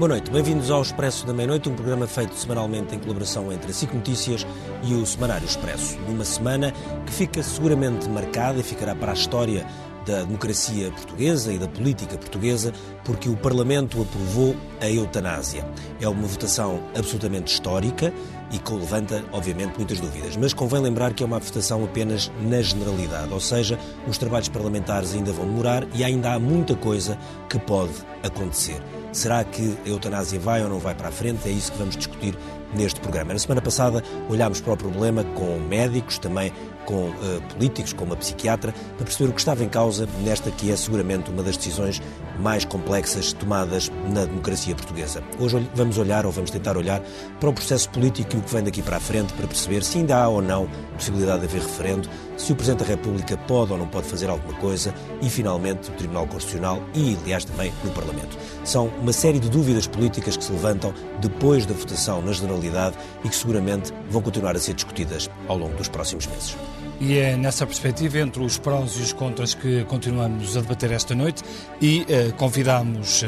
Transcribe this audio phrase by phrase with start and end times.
[0.00, 3.74] Boa noite, bem-vindos ao Expresso da Meia-Noite, um programa feito semanalmente em colaboração entre a
[3.74, 4.46] SIC Notícias
[4.82, 5.98] e o Semanário Expresso.
[6.08, 6.72] Numa semana
[7.04, 9.66] que fica seguramente marcada e ficará para a história
[10.06, 12.72] da democracia portuguesa e da política portuguesa,
[13.04, 15.66] porque o Parlamento aprovou a eutanásia.
[16.00, 18.12] É uma votação absolutamente histórica
[18.52, 20.36] e que levanta, obviamente, muitas dúvidas.
[20.36, 25.14] Mas convém lembrar que é uma votação apenas na generalidade, ou seja, os trabalhos parlamentares
[25.14, 27.16] ainda vão demorar e ainda há muita coisa
[27.48, 28.82] que pode acontecer.
[29.12, 31.48] Será que a eutanásia vai ou não vai para a frente?
[31.48, 32.36] É isso que vamos discutir
[32.74, 33.32] neste programa.
[33.32, 36.52] Na semana passada olhámos para o problema com médicos, também
[36.84, 40.70] com uh, políticos, com uma psiquiatra, para perceber o que estava em causa nesta que
[40.70, 42.00] é seguramente uma das decisões
[42.38, 45.22] mais complexas tomadas na democracia portuguesa.
[45.38, 47.02] Hoje vamos olhar, ou vamos tentar olhar,
[47.38, 49.98] para o processo político e o que vem daqui para a frente para perceber se
[49.98, 53.78] ainda há ou não possibilidade de haver referendo, se o Presidente da República pode ou
[53.78, 58.36] não pode fazer alguma coisa e, finalmente, o Tribunal Constitucional e, aliás, também no Parlamento.
[58.64, 63.28] São uma série de dúvidas políticas que se levantam depois da votação na generalidade e
[63.28, 66.56] que seguramente vão continuar a ser discutidas ao longo dos próximos meses.
[67.00, 71.14] E é nessa perspectiva, entre os prós e os contras, que continuamos a debater esta
[71.14, 71.42] noite
[71.80, 73.26] e uh, convidamos uh,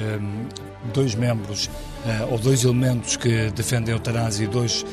[0.93, 4.85] dois membros uh, ou dois elementos que defendem a eutanásia e dois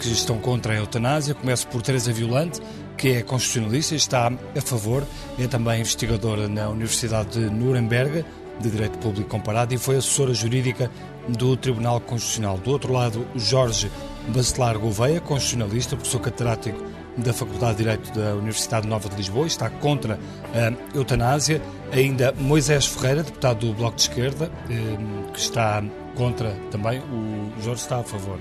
[0.00, 1.34] que estão contra a eutanásia.
[1.34, 2.60] Começo por Teresa Violante,
[2.96, 5.04] que é constitucionalista e está a favor,
[5.38, 8.24] é também investigadora na Universidade de Nuremberg,
[8.58, 10.90] de Direito Público Comparado, e foi assessora jurídica
[11.28, 12.58] do Tribunal Constitucional.
[12.58, 13.88] Do outro lado, Jorge
[14.28, 19.70] Bacelar Gouveia, constitucionalista, professor catedrático da Faculdade de Direito da Universidade Nova de Lisboa, está
[19.70, 20.18] contra
[20.54, 21.62] a eutanásia.
[21.92, 25.82] Ainda Moisés Ferreira, deputado do Bloco de Esquerda, eh, que está
[26.14, 26.98] contra também.
[27.00, 28.38] O Jorge está a favor.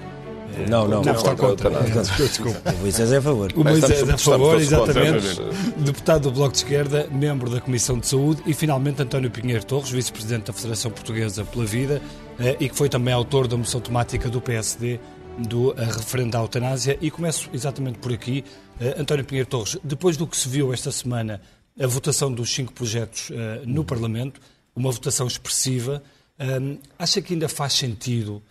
[0.57, 1.69] Eh, não, não, não, está contra.
[2.17, 2.73] Desculpa.
[2.73, 3.51] O Moisés é a favor.
[3.55, 5.41] O Moisés é a favor, exatamente.
[5.77, 9.89] Deputado do Bloco de Esquerda, membro da Comissão de Saúde e, finalmente, António Pinheiro Torres,
[9.89, 12.01] vice-presidente da Federação Portuguesa pela Vida
[12.39, 14.99] eh, e que foi também autor da moção temática do PSD
[15.37, 16.97] do referendo à eutanásia.
[17.01, 18.43] E começo exatamente por aqui.
[18.79, 21.41] Uh, António Pinheiro Torres, depois do que se viu esta semana,
[21.79, 23.33] a votação dos cinco projetos uh,
[23.65, 24.41] no Parlamento,
[24.75, 26.03] uma votação expressiva,
[26.37, 28.43] eh, acha que ainda faz sentido,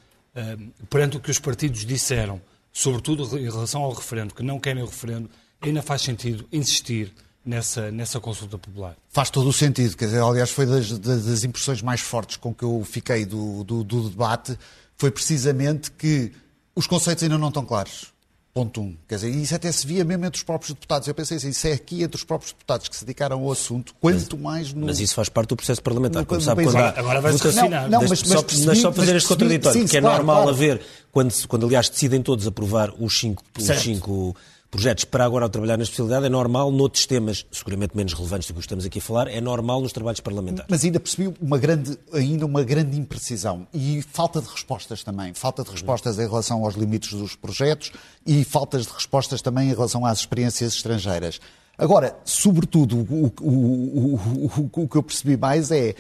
[0.89, 2.41] perante o que os partidos disseram,
[2.73, 5.29] sobretudo em relação ao referendo, que não querem o referendo,
[5.61, 7.13] ainda faz sentido insistir
[7.45, 8.97] nessa, nessa consulta popular?
[9.11, 9.97] Faz todo o sentido.
[9.97, 13.85] Quer dizer, aliás, foi das, das impressões mais fortes com que eu fiquei do, do,
[13.85, 14.59] do debate,
[14.97, 16.33] foi precisamente que
[16.75, 18.14] os conceitos ainda não estão claros.
[18.55, 18.97] Ponto um.
[19.09, 21.09] Quer dizer, isso até se via mesmo entre os próprios deputados.
[21.09, 23.93] Eu pensei assim, isso é aqui entre os próprios deputados que se dedicaram ao assunto,
[24.01, 24.87] quanto mais no...
[24.87, 26.23] Mas isso faz parte do processo parlamentar.
[26.23, 27.91] No, como sabe, quando agora, agora vai-se racinar.
[27.91, 30.19] Não, não, mas, mas, percebi, mas só fazer mas este contraditório, sim, que é claro,
[30.19, 30.51] normal claro.
[30.51, 34.37] haver, quando, quando aliás decidem todos aprovar os cinco, os cinco
[34.75, 38.61] projetos para agora trabalhar na especialidade é normal noutros temas, seguramente menos relevantes do que
[38.61, 40.67] estamos aqui a falar, é normal nos trabalhos parlamentares.
[40.69, 45.33] Mas ainda percebi uma grande, ainda uma grande imprecisão e falta de respostas também.
[45.33, 47.93] Falta de respostas em relação aos limites dos projetos
[48.27, 51.41] e faltas de respostas também em relação às experiências estrangeiras.
[51.79, 55.95] Agora, sobretudo, o, o, o, o que eu percebi mais é,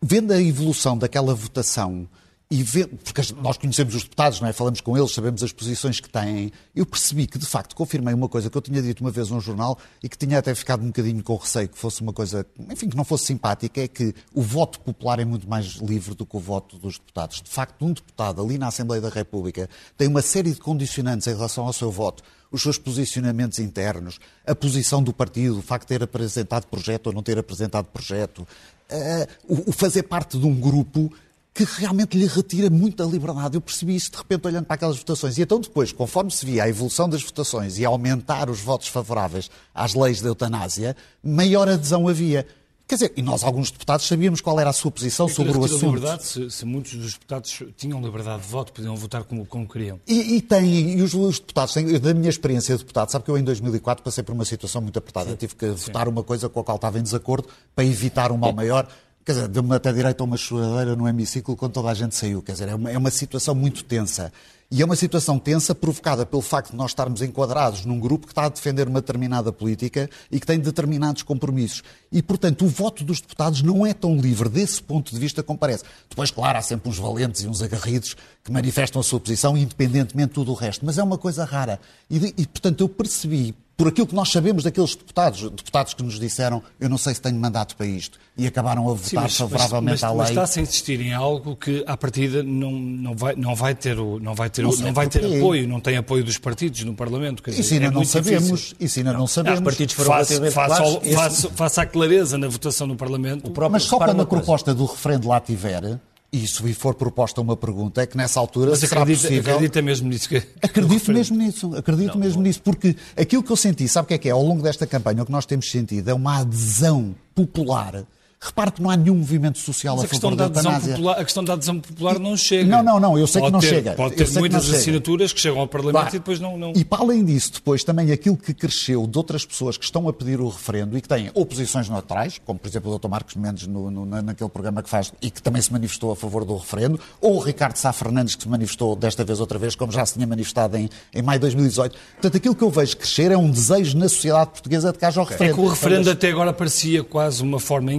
[0.00, 2.08] vendo a evolução daquela votação
[2.50, 4.52] e ver, porque nós conhecemos os deputados, não é?
[4.52, 8.28] falamos com eles, sabemos as posições que têm, eu percebi que, de facto, confirmei uma
[8.28, 10.88] coisa que eu tinha dito uma vez num jornal e que tinha até ficado um
[10.88, 14.42] bocadinho com receio que fosse uma coisa, enfim, que não fosse simpática, é que o
[14.42, 17.40] voto popular é muito mais livre do que o voto dos deputados.
[17.42, 21.34] De facto, um deputado ali na Assembleia da República tem uma série de condicionantes em
[21.34, 22.22] relação ao seu voto
[22.52, 27.12] os seus posicionamentos internos, a posição do partido, o facto de ter apresentado projeto ou
[27.12, 28.46] não ter apresentado projeto,
[28.90, 31.12] uh, o fazer parte de um grupo
[31.54, 33.56] que realmente lhe retira muita liberdade.
[33.56, 35.38] Eu percebi isso de repente olhando para aquelas votações.
[35.38, 39.48] E então depois, conforme se via a evolução das votações e aumentar os votos favoráveis
[39.72, 42.44] às leis da eutanásia, maior adesão havia.
[42.86, 45.94] Quer dizer, e nós, alguns deputados, sabíamos qual era a sua posição sobre o assunto.
[45.94, 49.98] liberdade, se, se, muitos dos deputados tinham liberdade de voto, podiam votar como, como queriam.
[50.06, 53.30] E, e têm, e os, os, deputados, têm, da minha experiência de deputado, sabe que
[53.30, 55.30] eu em 2004 passei por uma situação muito apertada.
[55.30, 55.36] Sim.
[55.36, 55.86] Tive que Sim.
[55.86, 58.86] votar uma coisa com a qual estava em desacordo para evitar um mal maior.
[59.24, 62.42] Quer dizer, deu-me até direito a uma choradeira no hemiciclo quando toda a gente saiu.
[62.42, 64.30] Quer dizer, é uma, é uma situação muito tensa.
[64.70, 68.32] E é uma situação tensa provocada pelo facto de nós estarmos enquadrados num grupo que
[68.32, 71.82] está a defender uma determinada política e que tem determinados compromissos.
[72.12, 75.58] E, portanto, o voto dos deputados não é tão livre desse ponto de vista como
[75.58, 75.84] parece.
[76.10, 80.28] Depois, claro, há sempre uns valentes e uns agarridos que manifestam a sua posição, independentemente
[80.28, 80.84] de tudo o resto.
[80.84, 81.80] Mas é uma coisa rara.
[82.10, 86.18] E, e portanto, eu percebi por aquilo que nós sabemos daqueles deputados, deputados que nos
[86.18, 89.36] disseram eu não sei se tenho mandato para isto, e acabaram a votar Sim, mas,
[89.36, 90.18] favoravelmente mas, mas, à lei.
[90.18, 93.98] Mas está-se a insistir em algo que, à partida, não, não, vai, não vai ter,
[93.98, 96.84] o, não vai ter, não, o, não vai ter apoio, não tem apoio dos partidos
[96.84, 97.42] no Parlamento.
[97.42, 98.74] Quer dizer, isso ainda é não sabemos.
[98.78, 99.60] Isso ainda não, não sabemos.
[99.60, 103.52] Os partidos foram faça, faça, faça, a clareza na votação no Parlamento.
[103.70, 105.98] mas só quando a proposta do referendo lá tiver,
[106.34, 109.54] e se for proposta uma pergunta, é que nessa altura Mas será acredita, possível...
[109.54, 110.28] acredita mesmo nisso?
[110.28, 112.48] Que, acredito mesmo nisso, acredito não, mesmo não.
[112.48, 114.32] nisso, porque aquilo que eu senti, sabe o que é que é?
[114.32, 118.04] Ao longo desta campanha, o que nós temos sentido é uma adesão popular
[118.44, 120.92] Repare que não há nenhum movimento social Mas a, favor da, da eutanásia.
[120.92, 122.68] Popular, a questão da adesão popular não chega.
[122.68, 123.92] Não, não, não, eu sei pode que não ter, chega.
[123.94, 126.16] Pode ter muitas que assinaturas que chegam ao Parlamento claro.
[126.16, 126.72] e depois não, não...
[126.76, 130.12] E para além disso, depois também aquilo que cresceu de outras pessoas que estão a
[130.12, 133.08] pedir o referendo e que têm oposições neutrais, como por exemplo o Dr.
[133.08, 136.44] Marcos Mendes no, no, naquele programa que faz e que também se manifestou a favor
[136.44, 139.90] do referendo, ou o Ricardo Sá Fernandes que se manifestou desta vez outra vez, como
[139.90, 141.96] já se tinha manifestado em, em maio de 2018.
[142.12, 145.20] Portanto, aquilo que eu vejo crescer é um desejo na sociedade portuguesa de que haja
[145.20, 145.52] o referendo.
[145.52, 147.92] É que o referendo até agora parecia quase uma forma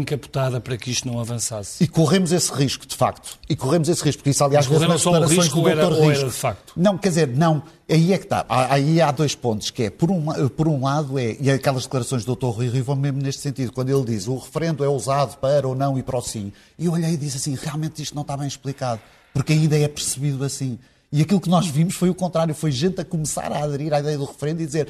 [0.62, 1.84] para que isto não avançasse.
[1.84, 3.40] E corremos esse risco, de facto.
[3.50, 6.04] E corremos esse risco, porque isso, aliás, Mas nas declarações risco, do era, Risco.
[6.04, 6.74] Era de facto?
[6.76, 7.64] Não, quer dizer, não.
[7.90, 8.46] Aí é que está.
[8.50, 12.26] Aí há dois pontos, que é, por um, por um lado, é, e aquelas declarações
[12.26, 12.48] do Dr.
[12.48, 15.76] Rui Rio vão mesmo neste sentido, quando ele diz o referendo é usado para ou
[15.76, 16.52] não e para o sim.
[16.78, 19.02] E eu olhei e disse assim, realmente isto não está bem explicado,
[19.34, 20.80] porque ainda é percebido assim.
[21.12, 24.00] E aquilo que nós vimos foi o contrário, foi gente a começar a aderir à
[24.00, 24.88] ideia do referendo e dizer,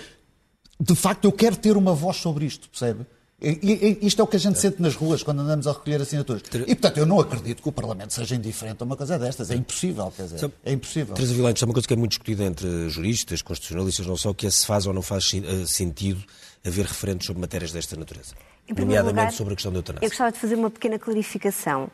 [0.79, 3.05] de facto, eu quero ter uma voz sobre isto, percebe?
[3.41, 6.01] E, e, isto é o que a gente sente nas ruas quando andamos a recolher
[6.01, 6.41] assinaturas.
[6.53, 9.51] E, portanto, eu não acredito que o Parlamento seja indiferente a uma coisa destas.
[9.51, 10.51] É impossível, quer dizer.
[10.63, 11.15] É impossível.
[11.15, 14.47] Teresa Vilantes, é uma coisa que é muito discutida entre juristas, constitucionalistas, não só, que
[14.47, 16.23] é se faz ou não faz eh, sentido
[16.65, 18.33] haver referentes sobre matérias desta natureza.
[18.69, 20.05] Nomeadamente lugar, sobre a questão da eutanásia.
[20.05, 21.89] Eu gostava de fazer uma pequena clarificação.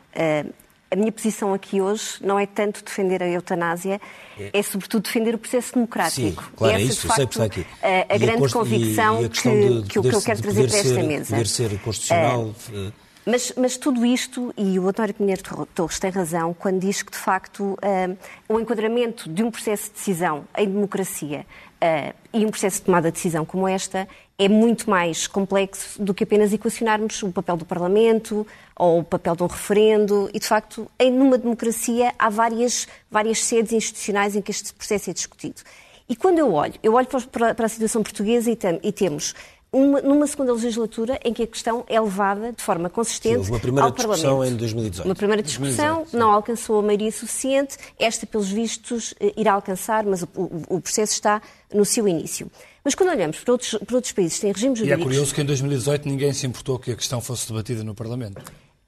[0.92, 3.98] A minha posição aqui hoje não é tanto defender a eutanásia,
[4.38, 6.42] é, é sobretudo defender o processo democrático.
[6.42, 7.66] Sim, claro, é essa, é isso, de facto, sei aqui.
[7.82, 10.68] a, a grande a convicção e, e a que, de, que, que, eu quero trazer
[10.68, 11.30] para esta mesa.
[11.30, 12.54] Poder ser constitucional.
[12.68, 12.92] Uh,
[13.24, 15.42] mas, mas, tudo isto, e o António Pinheiro
[15.74, 18.18] Torres tem razão quando diz que, de facto, uh,
[18.48, 21.46] o enquadramento de um processo de decisão em democracia
[21.82, 24.08] uh, e um processo de tomada de decisão como esta
[24.38, 29.36] é muito mais complexo do que apenas equacionarmos o papel do Parlamento ou o papel
[29.36, 30.30] de um referendo.
[30.32, 35.10] E, de facto, em numa democracia há várias, várias sedes institucionais em que este processo
[35.10, 35.62] é discutido.
[36.08, 39.34] E quando eu olho, eu olho para, a situação portuguesa e, e temos
[39.72, 43.58] uma, numa segunda legislatura em que a questão é levada de forma consistente Sim, uma
[43.58, 44.54] primeira ao discussão Parlamento.
[44.54, 45.08] em 2018.
[45.08, 47.78] Uma primeira discussão 2018, não alcançou a maioria suficiente.
[47.98, 51.40] Esta, pelos vistos, eh, irá alcançar, mas o, o, o processo está
[51.72, 52.50] no seu início.
[52.84, 55.00] Mas quando olhamos para outros, para outros países que têm regimes jurídicos...
[55.00, 57.94] E é curioso que em 2018 ninguém se importou que a questão fosse debatida no
[57.94, 58.42] Parlamento.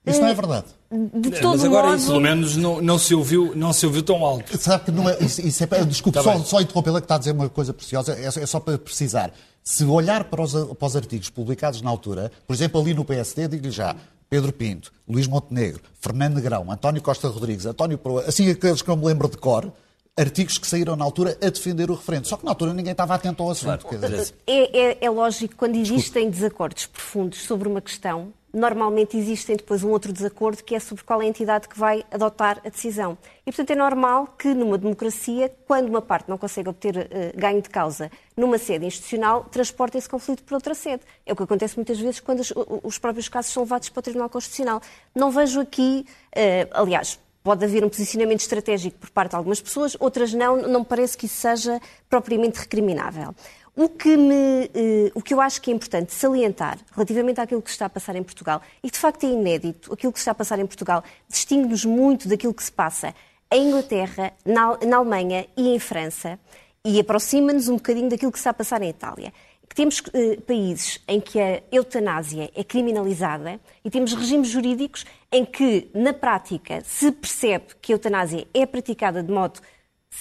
[0.06, 0.66] Isso não é verdade.
[1.14, 1.96] De todo Mas agora modo...
[1.96, 4.56] isso, pelo menos não, não, se ouviu, não se ouviu tão alto.
[4.58, 5.16] Sabe que não é.
[5.20, 8.12] Isso, isso é desculpe, tá só, só interrompê-la que está a dizer uma coisa preciosa,
[8.12, 9.32] é, é só para precisar.
[9.62, 13.48] Se olhar para os, para os artigos publicados na altura, por exemplo, ali no PSD,
[13.48, 13.96] digo-lhe já,
[14.28, 18.96] Pedro Pinto, Luís Montenegro, Fernando Negrão, António Costa Rodrigues, António Proa, assim aqueles que eu
[18.96, 19.72] me lembro de cor,
[20.16, 22.28] artigos que saíram na altura a defender o referendo.
[22.28, 23.86] Só que na altura ninguém estava atento ao assunto.
[23.86, 24.24] Claro.
[24.46, 29.90] É, é, é, lógico, quando existem desacordos profundos sobre uma questão, normalmente existem depois um
[29.90, 33.18] outro desacordo que é sobre qual é a entidade que vai adotar a decisão.
[33.44, 37.60] E, portanto, é normal que numa democracia, quando uma parte não consegue obter uh, ganho
[37.60, 41.02] de causa numa sede institucional, transporte esse conflito para outra sede.
[41.26, 42.52] É o que acontece muitas vezes quando os,
[42.82, 44.80] os próprios casos são levados para o Tribunal Constitucional.
[45.14, 46.06] Não vejo aqui,
[46.36, 50.82] uh, aliás, Pode haver um posicionamento estratégico por parte de algumas pessoas, outras não, não
[50.82, 51.78] parece que isso seja
[52.08, 53.34] propriamente recriminável.
[53.76, 57.70] O que, me, eh, o que eu acho que é importante salientar relativamente àquilo que
[57.70, 60.60] está a passar em Portugal, e de facto é inédito, aquilo que está a passar
[60.60, 63.12] em Portugal distingue-nos muito daquilo que se passa
[63.50, 66.38] em Inglaterra, na, na Alemanha e em França,
[66.84, 69.32] e aproxima-nos um bocadinho daquilo que está a passar em Itália.
[69.74, 75.90] Temos eh, países em que a eutanásia é criminalizada e temos regimes jurídicos em que,
[75.92, 79.60] na prática, se percebe que a eutanásia é praticada de modo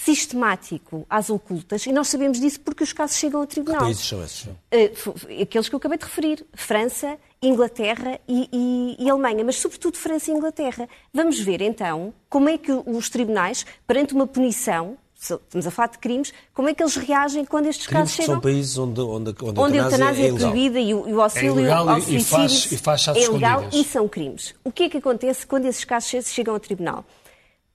[0.02, 3.78] sistemático às ocultas, e nós sabemos disso porque os casos chegam ao tribunal.
[3.78, 4.44] Que países são esses?
[4.44, 9.96] Uh, aqueles que eu acabei de referir, França, Inglaterra e, e, e, Alemanha, mas sobretudo
[9.96, 10.88] França e Inglaterra.
[11.12, 15.98] Vamos ver então como é que os tribunais, perante uma punição, estamos a falar de
[15.98, 18.34] crimes, como é que eles reagem quando estes crimes casos chegam?
[18.34, 21.22] são países onde, onde, onde, onde a eutanásia é, é proibida e o, e o
[21.22, 23.86] auxílio é ao suicídio e faz, e faz é ilegal escondidas.
[23.86, 24.54] e são crimes.
[24.62, 27.04] O que é que acontece quando esses casos chegam ao tribunal?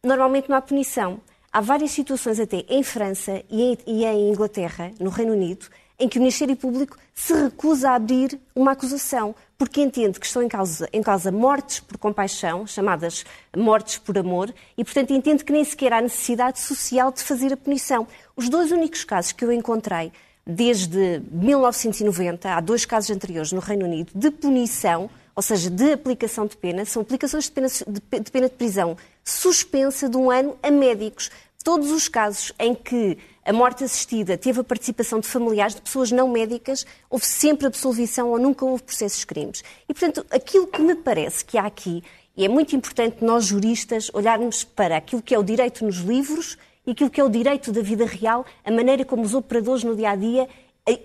[0.04, 1.20] Normalmente não há punição.
[1.51, 5.65] Há várias situações, até em França e em, Inglaterra, no Reino Unido,
[6.00, 10.44] em que o Ministério Público se recusa a abrir uma acusação, porque entende que estão
[10.44, 13.25] em causa, em causa mortes por compaixão, chamadas
[13.58, 17.58] mortes por amor, e, portanto, entende que nem sequer há necessidade social de fazer a
[17.58, 18.08] punição.
[18.36, 20.12] Os dois únicos casos que eu encontrei
[20.46, 26.46] desde 1990, há dois casos anteriores no Reino Unido, de punição, ou seja, de aplicação
[26.46, 28.96] de pena, são aplicações de pena de, pena de prisão
[29.29, 31.29] suspensa de um ano a médicos.
[31.63, 36.12] Todos os casos em que a morte assistida teve a participação de familiares de pessoas
[36.12, 39.63] não médicas, houve sempre absolvição ou nunca houve processos de crimes.
[39.88, 42.03] E, portanto, aquilo que me parece que há aqui,
[42.39, 46.57] E é muito importante nós, juristas, olharmos para aquilo que é o direito nos livros
[46.88, 49.93] e aquilo que é o direito da vida real, a maneira como os operadores no
[49.93, 50.48] dia a dia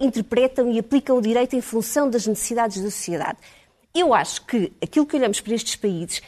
[0.01, 3.39] interpretam e aplicam o direito em função das necessidades da sociedade.
[3.93, 6.23] Eu acho que aquilo que olhamos para estes países,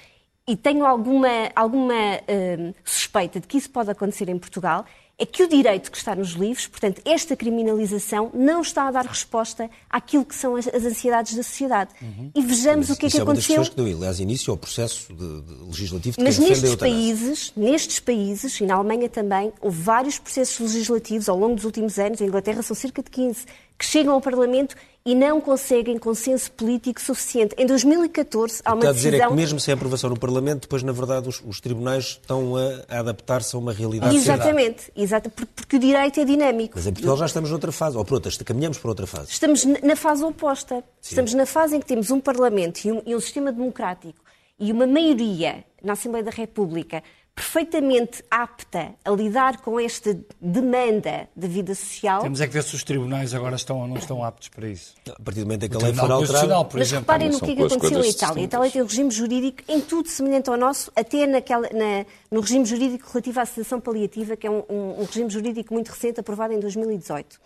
[0.48, 4.84] e tenho alguma, alguma uh, suspeita de que isso pode acontecer em Portugal,
[5.18, 9.06] é que o direito que está nos livros, portanto, esta criminalização, não está a dar
[9.06, 11.90] resposta àquilo que são as, as ansiedades da sociedade.
[12.02, 12.30] Uhum.
[12.34, 13.56] E vejamos Mas, o que é que é aconteceu.
[13.56, 17.52] Uma das que deu, aliás, início ao processo de, de legislativo de Mas nestes países,
[17.56, 22.20] nestes países, e na Alemanha também, houve vários processos legislativos ao longo dos últimos anos,
[22.20, 23.46] em Inglaterra são cerca de 15,
[23.78, 24.76] que chegam ao Parlamento
[25.06, 27.54] e não conseguem consenso político suficiente.
[27.56, 29.08] Em 2014 há uma Está decisão...
[29.08, 32.18] a dizer é que mesmo sem aprovação no Parlamento, depois, na verdade, os, os tribunais
[32.20, 34.16] estão a, adaptar-se a uma realidade.
[34.16, 36.72] Exatamente, exato, porque o direito é dinâmico.
[36.75, 39.30] Mas em Portugal já estamos noutra fase, ou por outra, caminhamos para outra fase.
[39.30, 40.82] Estamos na fase oposta.
[41.00, 41.10] Sim.
[41.10, 44.26] Estamos na fase em que temos um Parlamento e um, e um sistema democrático
[44.58, 47.02] e uma maioria na Assembleia da República
[47.37, 52.23] perfeitamente apta a lidar com esta demanda de vida social.
[52.23, 54.95] Temos é que ver se os tribunais agora estão ou não estão aptos para isso.
[55.07, 56.64] A partir do momento em que a lei for alterada...
[56.64, 58.43] Por Mas exemplo, reparem no que, é que aconteceu em Itália.
[58.43, 62.40] A Itália tem um regime jurídico em tudo semelhante ao nosso, até naquela, na, no
[62.40, 66.19] regime jurídico relativo à sedação paliativa, que é um, um, um regime jurídico muito recente,
[66.19, 67.38] aprovado em 2018.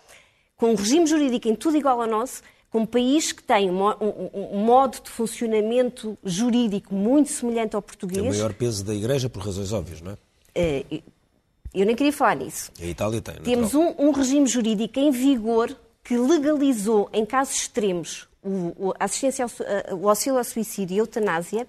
[0.57, 4.65] Com um regime jurídico em tudo igual ao nosso, com um país que tem um,
[4.65, 8.23] modo de funcionamento jurídico muito semelhante ao português.
[8.23, 10.85] Tem o maior peso da Igreja, por razões óbvias, não é?
[10.95, 11.03] Uh,
[11.75, 12.71] eu nem queria falar nisso.
[12.81, 13.37] A Itália tem.
[13.37, 19.45] Temos um, um, regime jurídico em vigor que legalizou, em casos extremos, o, a assistência
[19.45, 21.67] ao, eh, o auxílio ao suicídio e a eutanásia,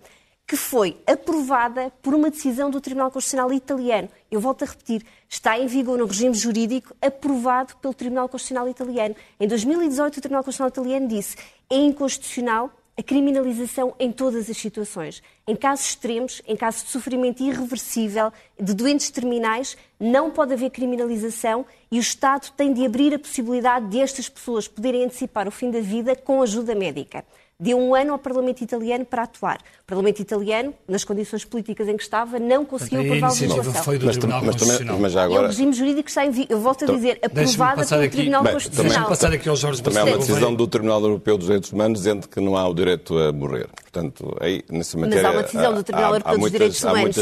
[0.51, 4.10] que foi aprovada por uma decisão do Tribunal Constitucional italiano.
[4.29, 9.15] Eu volto a repetir, está em vigor no regime jurídico aprovado pelo Tribunal Constitucional italiano.
[9.39, 11.38] Em 2018, o Tribunal Constitucional italiano disse
[11.70, 15.24] é inconstitucional a criminalização em todas as situações.
[15.48, 21.65] Em casos extremos, em casos de sofrimento irreversível, de doentes terminais, não pode haver criminalização
[21.89, 25.72] e o Estado tem de abrir a possibilidade de estas pessoas poderem antecipar o fim
[25.72, 27.24] da vida com ajuda médica
[27.62, 29.60] deu um ano ao Parlamento italiano para atuar.
[29.84, 33.84] O Parlamento italiano, nas condições políticas em que estava, não conseguiu aprovar a legislação.
[33.84, 35.00] Foi do mas, Tribunal mas, Constitucional.
[35.00, 35.41] Mas já agora...
[35.41, 38.44] É o regime jurídico que está em Eu volto a dizer, aprovada pelo aqui, Tribunal
[38.44, 38.94] bem, Constitucional.
[38.94, 42.00] Também, passar aqui ao Jorge também há uma decisão do Tribunal Europeu dos Direitos Humanos
[42.00, 43.68] dizendo que não há o direito a morrer.
[43.68, 45.22] Portanto, aí, nessa matéria...
[45.22, 47.15] Mas há uma decisão do Tribunal Europeu dos Direitos Humanos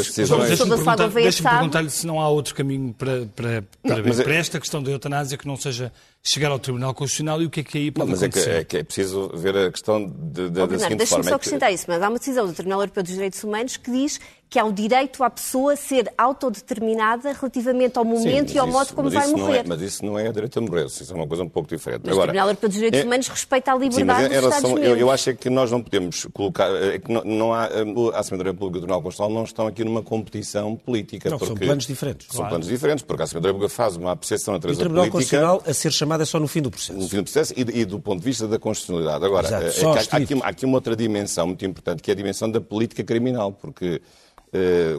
[1.14, 4.90] Deixa-me perguntar-lhe se não há outro caminho para, para, para, não, para esta questão da
[4.90, 5.92] eutanásia que não seja
[6.24, 8.50] chegar ao Tribunal Constitucional e o que é que aí pode não, mas acontecer?
[8.50, 11.24] É que, é que é preciso ver a questão de, de, oh, da seguinte Deixa-me
[11.24, 11.30] forma.
[11.30, 11.76] só acrescentar é que...
[11.76, 14.20] isso, mas há uma decisão do Tribunal Europeu dos Direitos Humanos que diz
[14.50, 18.78] que há o direito à pessoa ser autodeterminada relativamente ao momento Sim, e ao isso,
[18.78, 19.60] modo como vai morrer.
[19.60, 22.02] É, mas isso não é direito a morrer, isso é uma coisa um pouco diferente.
[22.04, 24.42] Mas Agora, o Tribunal Europeu dos Direitos é, Humanos respeita a liberdade Sim, mas em
[24.42, 27.66] relação, eu, eu, acho é que nós não podemos colocar, é que não, não há,
[27.66, 31.30] a Assembleia da República e o Tribunal Constitucional não estão aqui numa competição política.
[31.30, 32.28] Não, porque, são planos diferentes.
[32.28, 32.50] São claro.
[32.50, 34.90] planos diferentes, porque a Assembleia da República faz uma apreciação na natureza política...
[34.90, 37.00] o Tribunal Constitucional a ser chamado é só no fim do processo.
[37.00, 39.24] No fim do processo e, e do ponto de vista da constitucionalidade.
[39.24, 42.14] Agora, Exato, é, há, há, aqui, há aqui uma outra dimensão muito importante, que é
[42.14, 44.02] a dimensão da política criminal, porque
[44.38, 44.39] eh,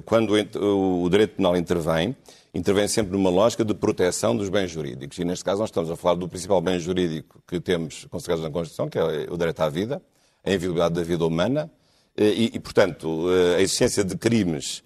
[0.05, 2.17] quando o direito penal intervém,
[2.55, 5.19] intervém sempre numa lógica de proteção dos bens jurídicos.
[5.19, 8.51] E neste caso nós estamos a falar do principal bem jurídico que temos consagrado na
[8.51, 10.03] Constituição, que é o direito à vida,
[10.45, 11.71] a inviolabilidade da vida humana,
[12.17, 14.83] eh, e, e portanto, eh, a existência de crimes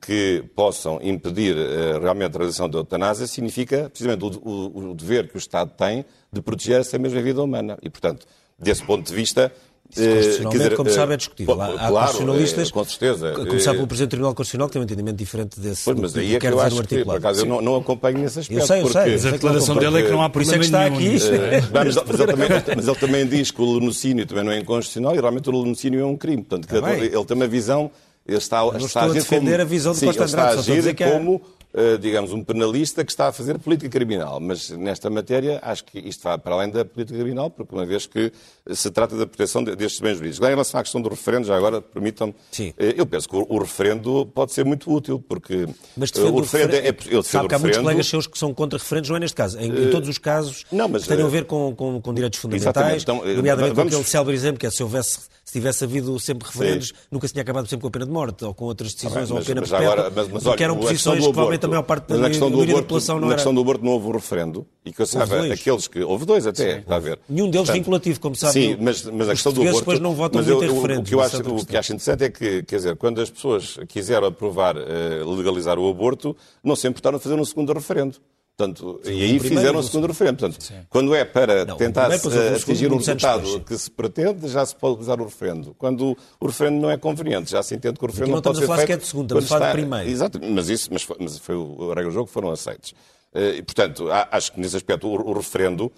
[0.00, 1.54] que possam impedir
[2.00, 6.04] realmente a realização da eutanásia significa precisamente o, o, o dever que o Estado tem
[6.32, 7.78] de proteger essa mesma vida humana.
[7.80, 8.26] E, portanto,
[8.58, 9.52] desse ponto de vista,
[9.94, 11.54] Constitucionalmente, dizer, como sabe, é discutível.
[11.60, 13.32] Há, claro, constitucionalistas, é, com certeza.
[13.32, 15.84] Começar pelo Presidente do Tribunal Constitucional, que tem um entendimento diferente desse.
[15.84, 18.40] Pois, mas aí é que eu acho que, por acaso, eu não, não acompanho nesse
[18.40, 18.60] aspecto.
[18.60, 19.12] Eu sei, eu sei.
[19.12, 21.16] Mas a declaração dele é que não há problema Por isso é que está nenhum.
[21.16, 21.54] aqui.
[21.56, 24.58] É, mas, mas, ele também, mas, ele também, diz que o lenocínio também não é
[24.58, 26.42] inconstitucional e realmente o lenocínio é um crime.
[26.42, 27.90] Portanto, tá ele, tem uma visão...
[28.28, 30.58] Ele está, está a, a defender como, a visão de sim, Costa Andrade.
[30.58, 31.55] Está a agir como eh,
[32.00, 34.40] digamos, um penalista que está a fazer política criminal.
[34.40, 38.06] Mas nesta matéria acho que isto vai para além da política criminal, porque uma vez
[38.06, 38.32] que
[38.72, 40.46] se trata da proteção destes bens jurídicos.
[40.46, 44.26] Em relação à questão do referendo, já agora permitam-me, eh, eu penso que o referendo
[44.26, 45.66] pode ser muito útil, porque
[45.96, 46.88] mas eh, o referendo é...
[46.88, 49.36] Eu defendo Sabe que há muitos colegas seus que são contra referendos, não é neste
[49.36, 49.58] caso.
[49.58, 52.38] Em, em todos os casos não, mas, que tenham a ver com, com, com direitos
[52.38, 53.92] fundamentais, então, nomeadamente vamos...
[53.92, 56.94] com aquele célebre exemplo que é se houvesse se tivesse havido sempre referendos, Sim.
[57.08, 59.34] nunca se tinha acabado sempre com a pena de morte, ou com outras decisões, ah,
[59.34, 62.08] bem, ou a pena perpétua, agora, mas, mas, olha, eram posições que provavelmente a parte
[62.08, 63.34] da questão do aborto, população não Na era...
[63.36, 64.66] questão do aborto não houve um referendo.
[64.84, 66.02] E que eu saiba, aqueles que.
[66.02, 67.20] Houve dois até, sim, está a ver.
[67.28, 68.52] Nenhum deles Portanto, vinculativo, como sabe.
[68.54, 69.78] Sim, mas, mas a questão do aborto.
[69.78, 71.02] depois não votam mas eu, referendo.
[71.02, 73.78] O que, eu acho, o que acho interessante é que, quer dizer, quando as pessoas
[73.86, 78.16] quiseram aprovar, uh, legalizar o aborto, não se importaram de fazer um segundo referendo.
[78.56, 80.38] Portanto, e aí fizeram o segundo referendo.
[80.38, 80.76] Portanto, Sim.
[80.88, 84.98] quando é para não, tentar primeiro, atingir um resultado que se pretende, já se pode
[84.98, 85.74] usar o referendo.
[85.76, 88.58] Quando o referendo não é conveniente, já se entende que o referendo não, não pode
[88.60, 88.86] ser feito...
[88.86, 90.08] que é de segundo, estamos a falar de primeiro.
[90.08, 92.94] Exato, mas isso mas foi, mas foi o regra do jogo que foram aceitos.
[93.34, 95.92] Eh, e, portanto, acho que nesse aspecto o, o referendo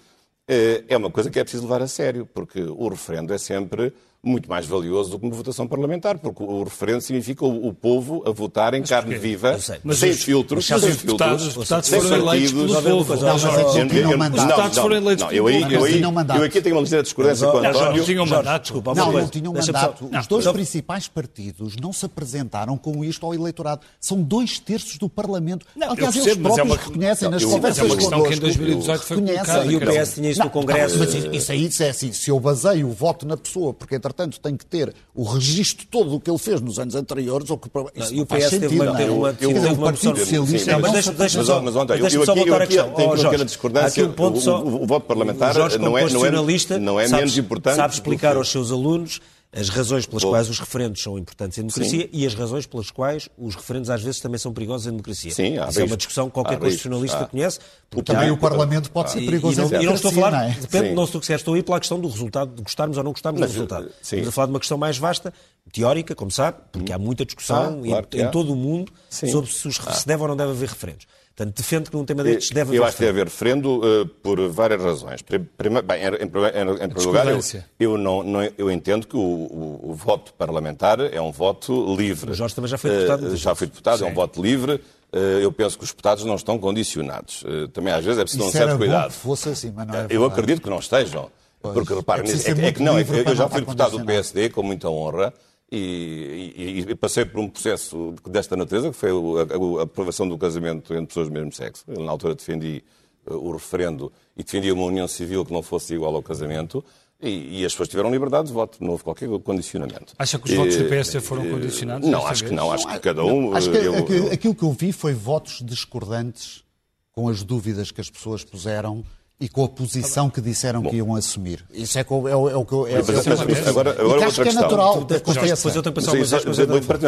[0.45, 3.93] eh, é uma coisa que é preciso levar a sério, porque o referendo é sempre
[4.21, 8.21] muito mais valioso do que uma votação parlamentar, porque o referendo significa o, o povo
[8.25, 9.27] a votar em mas carne porquê?
[9.27, 9.79] viva, sem
[10.11, 13.15] os, filtros, sem filtros, deputados, os deputados foram eleitos pelo povo.
[13.15, 14.39] Não, mas é que tinham mandato.
[14.39, 15.49] Os deputados foram eleitos pelo povo.
[15.49, 16.03] Eu, aí,
[16.37, 17.97] eu aqui tenho uma ligeira discordância com o António.
[17.97, 18.93] Não tinham mandato, desculpa.
[18.93, 20.09] Não, não tinham mandato.
[20.19, 23.81] Os dois principais partidos não se apresentaram com isto ao eleitorado.
[24.01, 25.65] São dois terços do Parlamento.
[25.79, 27.83] Aliás, eles próprios reconhecem nas conversas.
[27.83, 29.65] É uma questão que em 2018 foi colocada.
[29.65, 30.99] E o PS tinha isto no Congresso.
[30.99, 34.57] Mas isso aí é assim, se eu baseio o voto na pessoa, porque entretanto tem
[34.57, 38.11] que ter o registro todo do que ele fez nos anos anteriores, ou que isso
[38.11, 40.71] não, e o PS teve uma, teve uma, eu, eu, uma Partido Socialista.
[40.71, 42.91] Não, mas deixa, deixa só, mas, ontem, eu, só voltar à questão.
[42.93, 44.05] Tenho uma pequena discordância.
[44.05, 47.37] Um ponto só, o, o, voto parlamentar o não é, não é, não é menos
[47.37, 47.75] importante.
[47.75, 50.29] Sabe explicar aos seus alunos as razões pelas Bom.
[50.29, 52.09] quais os referendos são importantes em democracia Sim.
[52.13, 55.31] e as razões pelas quais os referendos às vezes também são perigosos em democracia.
[55.31, 57.59] Sim, há Isso é uma discussão que qualquer constitucionalista conhece.
[58.05, 58.33] Também há...
[58.33, 60.49] o Parlamento pode ser perigoso e, e, não, e não estou a falar, não é?
[60.49, 60.93] depende, Sim.
[60.93, 63.49] não estou a estou aí pela questão do resultado, de gostarmos ou não gostarmos Mas,
[63.49, 63.85] do resultado.
[63.85, 64.17] Sim.
[64.17, 65.33] Estamos a falar de uma questão mais vasta,
[65.73, 69.31] teórica, como sabe, porque há muita discussão ah, claro em, em todo o mundo Sim.
[69.31, 69.93] sobre se, os, ah.
[69.93, 71.07] se deve ou não deve haver referendos.
[71.39, 74.05] Portanto, defende que num tema destes deve haver Eu acho que deve haver referendo uh,
[74.05, 75.21] por várias razões.
[75.21, 77.39] Primeiro, bem, em, em, em primeiro lugar, eu,
[77.79, 82.31] eu, não, não, eu entendo que o, o, o, voto parlamentar é um voto livre.
[82.31, 83.25] O Jorge também já foi deputado.
[83.25, 84.05] Uh, já foi deputado, Sim.
[84.05, 84.81] é um voto livre.
[85.13, 87.45] Uh, eu penso que os deputados não estão condicionados.
[87.71, 89.11] também às vezes é preciso Isso um certo cuidado.
[89.11, 91.31] fosse assim, mas não é eu acredito que não estejam.
[91.61, 91.73] Pois.
[91.73, 94.61] Porque reparem, é, é, é, que não, é eu já fui deputado do PSD com
[94.61, 95.33] muita honra.
[95.71, 100.35] E, e, e, passei por um processo desta natureza, que foi a, a, aprovação do
[100.35, 101.83] casamento entre pessoas do mesmo sexo.
[101.87, 102.83] Eu, na altura, defendi
[103.27, 106.83] uh, o referendo e defendia uma união civil que não fosse igual ao casamento.
[107.21, 110.13] E, e, as pessoas tiveram liberdade de voto, não houve qualquer condicionamento.
[110.17, 112.07] Acha que os votos do PSD foram condicionados?
[112.07, 112.49] Não, acho vez?
[112.49, 112.71] que não.
[112.71, 113.53] Acho que cada um.
[113.53, 114.31] Acho que, eu...
[114.31, 116.63] aquilo que eu vi foi votos discordantes
[117.11, 119.03] com as dúvidas que as pessoas puseram
[119.41, 120.89] e com a posição que disseram Bom.
[120.89, 121.63] que iam assumir.
[121.73, 122.87] Isso é, o, é, é o que eu...
[122.87, 125.37] É, mas, mas, agora, agora outra que é natural Depois
[125.75, 126.17] eu tenho pensado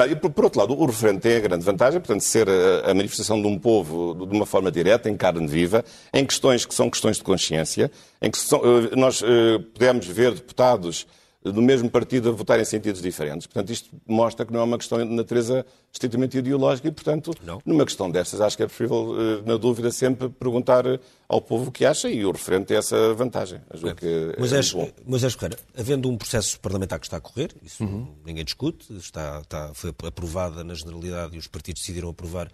[0.10, 2.94] E, por, por, outro lado, o referendo tem a grande vantagem, portanto, ser a, a,
[2.94, 6.90] manifestação de um povo de uma forma direta, em carne viva, em questões que são
[6.90, 7.92] questões de consciência,
[8.22, 11.06] em que são, eh, nós uh, podemos ver deputados
[11.44, 13.48] do mesmo partido a votar em sentidos diferentes.
[13.48, 17.60] Portanto, isto mostra que não é uma questão de natureza estritamente ideológica e, portanto, não.
[17.66, 20.84] numa questão destas, acho que é preferível, eh, na dúvida, sempre perguntar
[21.28, 23.60] ao povo o que acha e o referente tem essa vantagem.
[23.72, 24.74] Acho que é Moisés,
[25.04, 28.14] Moisés Ferreira, havendo um processo parlamentar que está a correr, isso uhum.
[28.24, 32.52] ninguém discute, está, está, foi aprovada na generalidade e os partidos decidiram aprovar,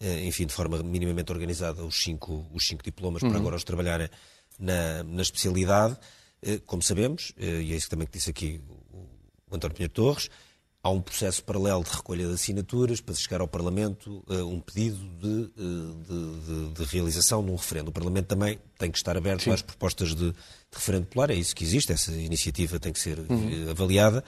[0.00, 3.28] eh, enfim, de forma minimamente organizada, os cinco, os cinco diplomas uhum.
[3.28, 4.08] para agora os trabalharem
[4.58, 5.98] na, na especialidade.
[6.42, 8.60] Eh, como sabemos, eh, e é isso também que disse aqui
[9.48, 10.28] o António Pinheiro Torres,
[10.82, 14.98] há um processo paralelo de recolha de assinaturas para chegar ao Parlamento uh, um pedido
[15.20, 17.90] de, de, de, de, realização de um referendo.
[17.90, 19.52] O Parlamento também tem que estar aberto Sim.
[19.52, 20.32] às propostas de,
[20.72, 23.70] referendo popular, é isso que existe, essa iniciativa tem que ser uhum.
[23.70, 24.24] avaliada.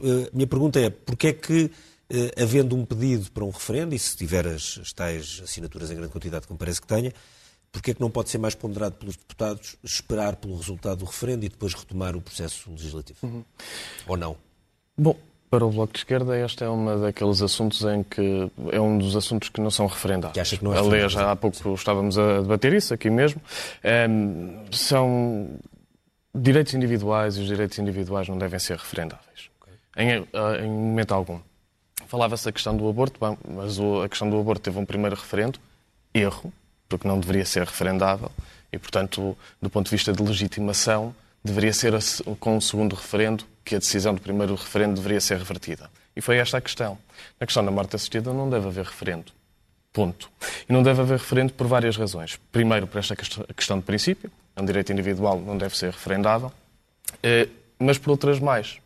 [0.00, 1.70] Uh, minha pergunta é, porquê é que,
[2.40, 6.12] havendo um pedido para um referendo, e se tiver as, as tais assinaturas em grande
[6.12, 7.12] quantidade, como parece que tenha,
[7.70, 11.44] Porquê é que não pode ser mais ponderado pelos deputados esperar pelo resultado do referendo
[11.44, 13.18] e depois retomar o processo legislativo?
[13.22, 13.44] Uhum.
[14.06, 14.36] Ou não?
[14.96, 15.16] Bom,
[15.50, 19.16] para o Bloco de Esquerda, este é um daqueles assuntos em que é um dos
[19.16, 20.34] assuntos que não são referendados.
[20.34, 23.40] Que acha que não é Aliás, há pouco estávamos a debater isso aqui mesmo.
[24.10, 25.58] Um, são
[26.34, 29.50] direitos individuais e os direitos individuais não devem ser referendáveis.
[29.62, 29.74] Okay.
[29.96, 31.40] Em, eh, em momento algum.
[32.06, 35.58] Falava-se a questão do aborto, mas a questão do aborto teve um primeiro referendo,
[36.14, 36.52] erro,
[36.88, 38.30] porque não deveria ser referendável
[38.72, 41.92] e, portanto, do ponto de vista de legitimação, deveria ser
[42.40, 45.90] com o segundo referendo que a decisão do primeiro referendo deveria ser revertida.
[46.14, 46.98] E foi esta a questão.
[47.38, 49.32] Na questão da morte assistida não deve haver referendo.
[49.92, 50.30] Ponto.
[50.68, 52.38] E não deve haver referendo por várias razões.
[52.52, 56.52] Primeiro, por esta questão de princípio, é um direito individual, não deve ser referendável,
[57.22, 57.48] eh,
[57.78, 58.78] mas por outras mais.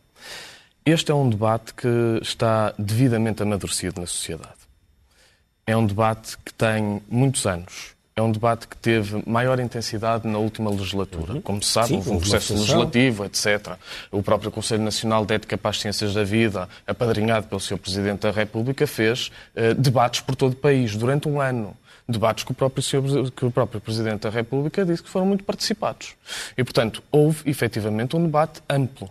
[0.85, 4.53] Este é um debate que está devidamente amadurecido na sociedade.
[5.65, 10.37] É um debate que tem muitos anos é um debate que teve maior intensidade na
[10.37, 11.33] última legislatura.
[11.33, 11.41] Uhum.
[11.41, 13.75] Como se sabe, Sim, houve um processo legislativo, etc.
[14.11, 17.77] O próprio Conselho Nacional de Ética para as Ciências da Vida, apadrinhado pelo Sr.
[17.77, 21.75] Presidente da República, fez uh, debates por todo o país durante um ano.
[22.07, 22.83] Debates que o, próprio
[23.31, 26.15] que o próprio Presidente da República disse que foram muito participados.
[26.57, 29.09] E, portanto, houve efetivamente um debate amplo.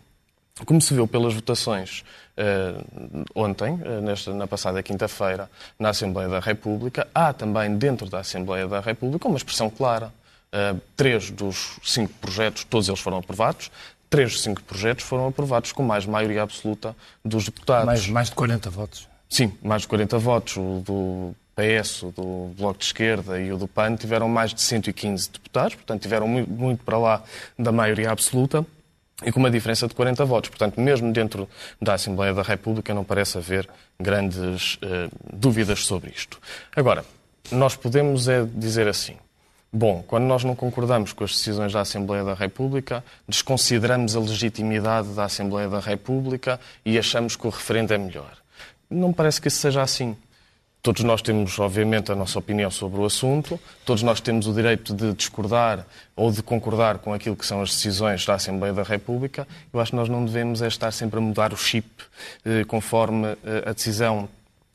[0.66, 2.04] Como se viu pelas votações
[2.36, 8.20] uh, ontem, uh, nesta, na passada quinta-feira, na Assembleia da República, há também dentro da
[8.20, 10.12] Assembleia da República uma expressão clara.
[10.54, 13.70] Uh, três dos cinco projetos, todos eles foram aprovados.
[14.10, 17.86] Três dos cinco projetos foram aprovados com mais maioria absoluta dos deputados.
[17.86, 19.08] Mais, mais de 40 votos.
[19.30, 20.56] Sim, mais de 40 votos.
[20.58, 24.60] O do PS, o do Bloco de Esquerda e o do PAN tiveram mais de
[24.60, 27.22] 115 deputados, portanto tiveram muito, muito para lá
[27.58, 28.66] da maioria absoluta
[29.24, 30.50] e com uma diferença de 40 votos.
[30.50, 31.48] Portanto, mesmo dentro
[31.80, 36.38] da Assembleia da República não parece haver grandes eh, dúvidas sobre isto.
[36.74, 37.04] Agora,
[37.50, 39.16] nós podemos é dizer assim,
[39.72, 45.08] bom, quando nós não concordamos com as decisões da Assembleia da República, desconsideramos a legitimidade
[45.08, 48.32] da Assembleia da República e achamos que o referendo é melhor.
[48.88, 50.16] Não parece que isso seja assim.
[50.82, 54.92] Todos nós temos, obviamente, a nossa opinião sobre o assunto, todos nós temos o direito
[54.92, 59.46] de discordar ou de concordar com aquilo que são as decisões da Assembleia da República.
[59.72, 61.86] Eu acho que nós não devemos é estar sempre a mudar o chip
[62.44, 64.28] eh, conforme eh, a decisão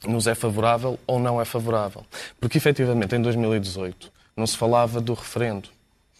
[0.07, 2.05] nos é favorável ou não é favorável.
[2.39, 5.67] Porque, efetivamente, em 2018 não se falava do referendo.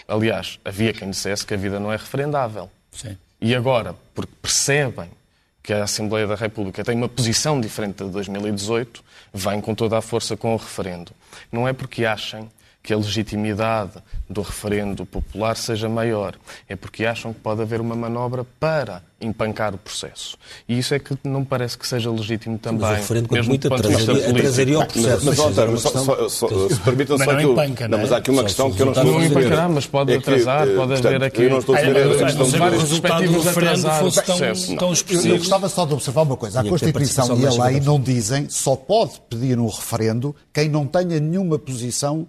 [0.06, 2.70] Aliás, havia quem dissesse que a vida não é referendável.
[2.92, 3.18] Sim.
[3.40, 5.10] E agora, porque percebem
[5.68, 9.04] que a Assembleia da República tem uma posição diferente de 2018,
[9.34, 11.12] vem com toda a força com o referendo.
[11.52, 12.50] Não é porque achem
[12.88, 16.36] que a legitimidade do referendo popular seja maior.
[16.70, 20.38] É porque acham que pode haver uma manobra para empancar o processo.
[20.70, 22.80] E isso é que não parece que seja legítimo também.
[22.80, 25.26] Mas o referendo, quando muito, atrasaria, atrasaria o processo.
[25.26, 28.72] Mas, mas, só, só, se permitam só não empanca, não, mas há aqui uma questão
[28.72, 29.34] que eu não estou a dizer.
[29.34, 31.42] Não empancará, mas pode atrasar, pode haver aqui...
[31.42, 35.34] Eu não estou a dizer a questão de vários resultados do referendo fosse tão expressivo.
[35.34, 36.62] Eu gostava só de observar uma coisa.
[36.62, 41.20] A Constituição e a lei não dizem só pode pedir um referendo quem não tenha
[41.20, 42.26] nenhuma posição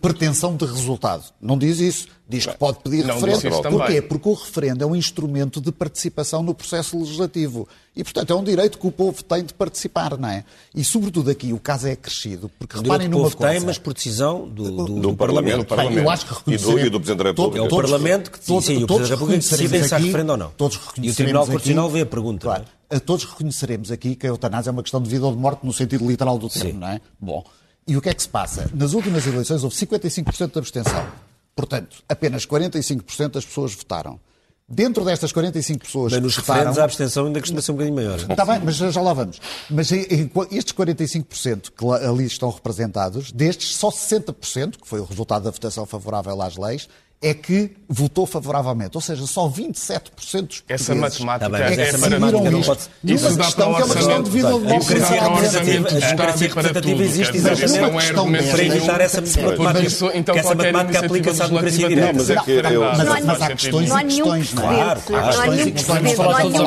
[0.00, 1.24] pretensão de resultado.
[1.40, 2.06] Não diz isso.
[2.28, 3.62] Diz que pode pedir não referendo.
[3.70, 4.00] Porquê?
[4.00, 7.66] Porque o referendo é um instrumento de participação no processo legislativo.
[7.96, 10.44] E, portanto, é um direito que o povo tem de participar, não é?
[10.72, 12.48] E, sobretudo aqui, o caso é crescido.
[12.56, 13.54] Porque o reparem numa povo coisa.
[13.54, 15.64] tem, mas por decisão do, do, do, do Parlamento.
[15.64, 15.98] Parlamento.
[15.98, 16.80] Eu acho que reconheceremos...
[16.80, 17.58] E do, e do Presidente da República.
[17.58, 20.38] É o Parlamento que sim, sim, o Presidente da República decide se há referendo ou
[20.38, 20.50] não.
[20.50, 22.42] Todos e o Tribunal Constitucional vê a pergunta.
[22.42, 22.98] Claro, é?
[23.00, 25.72] Todos reconheceremos aqui que a eutanásia é uma questão de vida ou de morte no
[25.72, 26.78] sentido literal do termo, sim.
[26.78, 27.00] não é?
[27.18, 27.44] Bom...
[27.90, 28.70] E o que é que se passa?
[28.72, 31.08] Nas últimas eleições houve 55% de abstenção.
[31.56, 34.20] Portanto, apenas 45% das pessoas votaram.
[34.68, 36.80] Dentro destas 45 pessoas mas nos que votaram...
[36.80, 38.20] a abstenção ainda costuma ser um bocadinho maior.
[38.20, 39.40] Está bem, mas já lá vamos.
[39.68, 45.50] Mas estes 45% que ali estão representados, destes só 60%, que foi o resultado da
[45.50, 46.88] votação favorável às leis,
[47.22, 48.96] é que votou favoravelmente.
[48.96, 52.62] Ou seja, só 27% dos portugueses essa matemática, tá bem, mas é essa matemática não
[52.62, 52.80] pode...
[53.04, 54.94] Isso dá para o que é uma questão de vida ou de morte.
[54.94, 60.16] A democracia representativa existe exatamente é um argumento para evitar essa matemática.
[60.16, 62.12] Então, que essa matemática aplica-se à democracia direta.
[62.14, 62.80] Mas, é que eu...
[62.80, 64.76] mas, mas há questões não e questões, não é?
[64.76, 66.64] Claro, não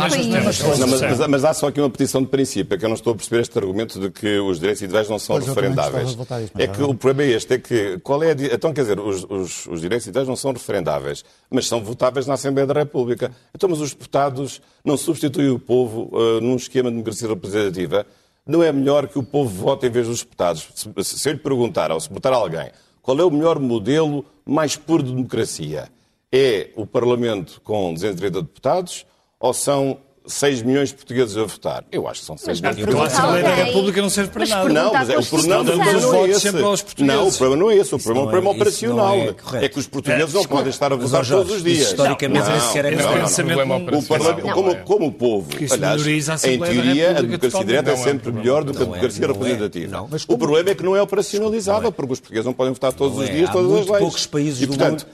[1.17, 1.29] não.
[1.29, 3.41] Mas há só aqui uma petição de princípio, é que eu não estou a perceber
[3.41, 6.15] este argumento de que os direitos individuais não são referendáveis.
[6.57, 10.05] É que o problema é este, é que qual é Então, quer dizer, os direitos
[10.05, 13.31] individuais não são referendáveis mas são votáveis na Assembleia da República.
[13.53, 18.07] Então, mas os deputados não substituem o povo uh, num esquema de democracia representativa?
[18.45, 20.67] Não é melhor que o povo vote em vez dos deputados?
[20.73, 22.71] Se, se eu lhe perguntar, ou se botar alguém,
[23.03, 25.89] qual é o melhor modelo mais puro de democracia?
[26.31, 29.05] É o Parlamento com 230 deputados
[29.39, 31.83] ou são 6 milhões de portugueses a votar.
[31.91, 32.79] Eu acho que são 6 milhões.
[32.79, 34.69] Então a Assembleia da República não serve para nada.
[34.69, 36.51] Não, mas é, o problema não, não é esse.
[36.99, 37.95] Não, o problema não é esse.
[37.95, 39.15] O problema é um problema operacional.
[39.15, 41.89] É, é, que os portugueses não podem estar a votar todos os dias.
[41.89, 46.05] Historicamente, esse sequer é Como o povo, aliás,
[46.45, 50.07] em teoria, a democracia direta é sempre melhor do que a democracia representativa.
[50.27, 53.29] O problema é que não é operacionalizável, porque os portugueses não podem votar todos os
[53.29, 53.99] dias todas as leis.
[53.99, 55.05] poucos países e, portanto,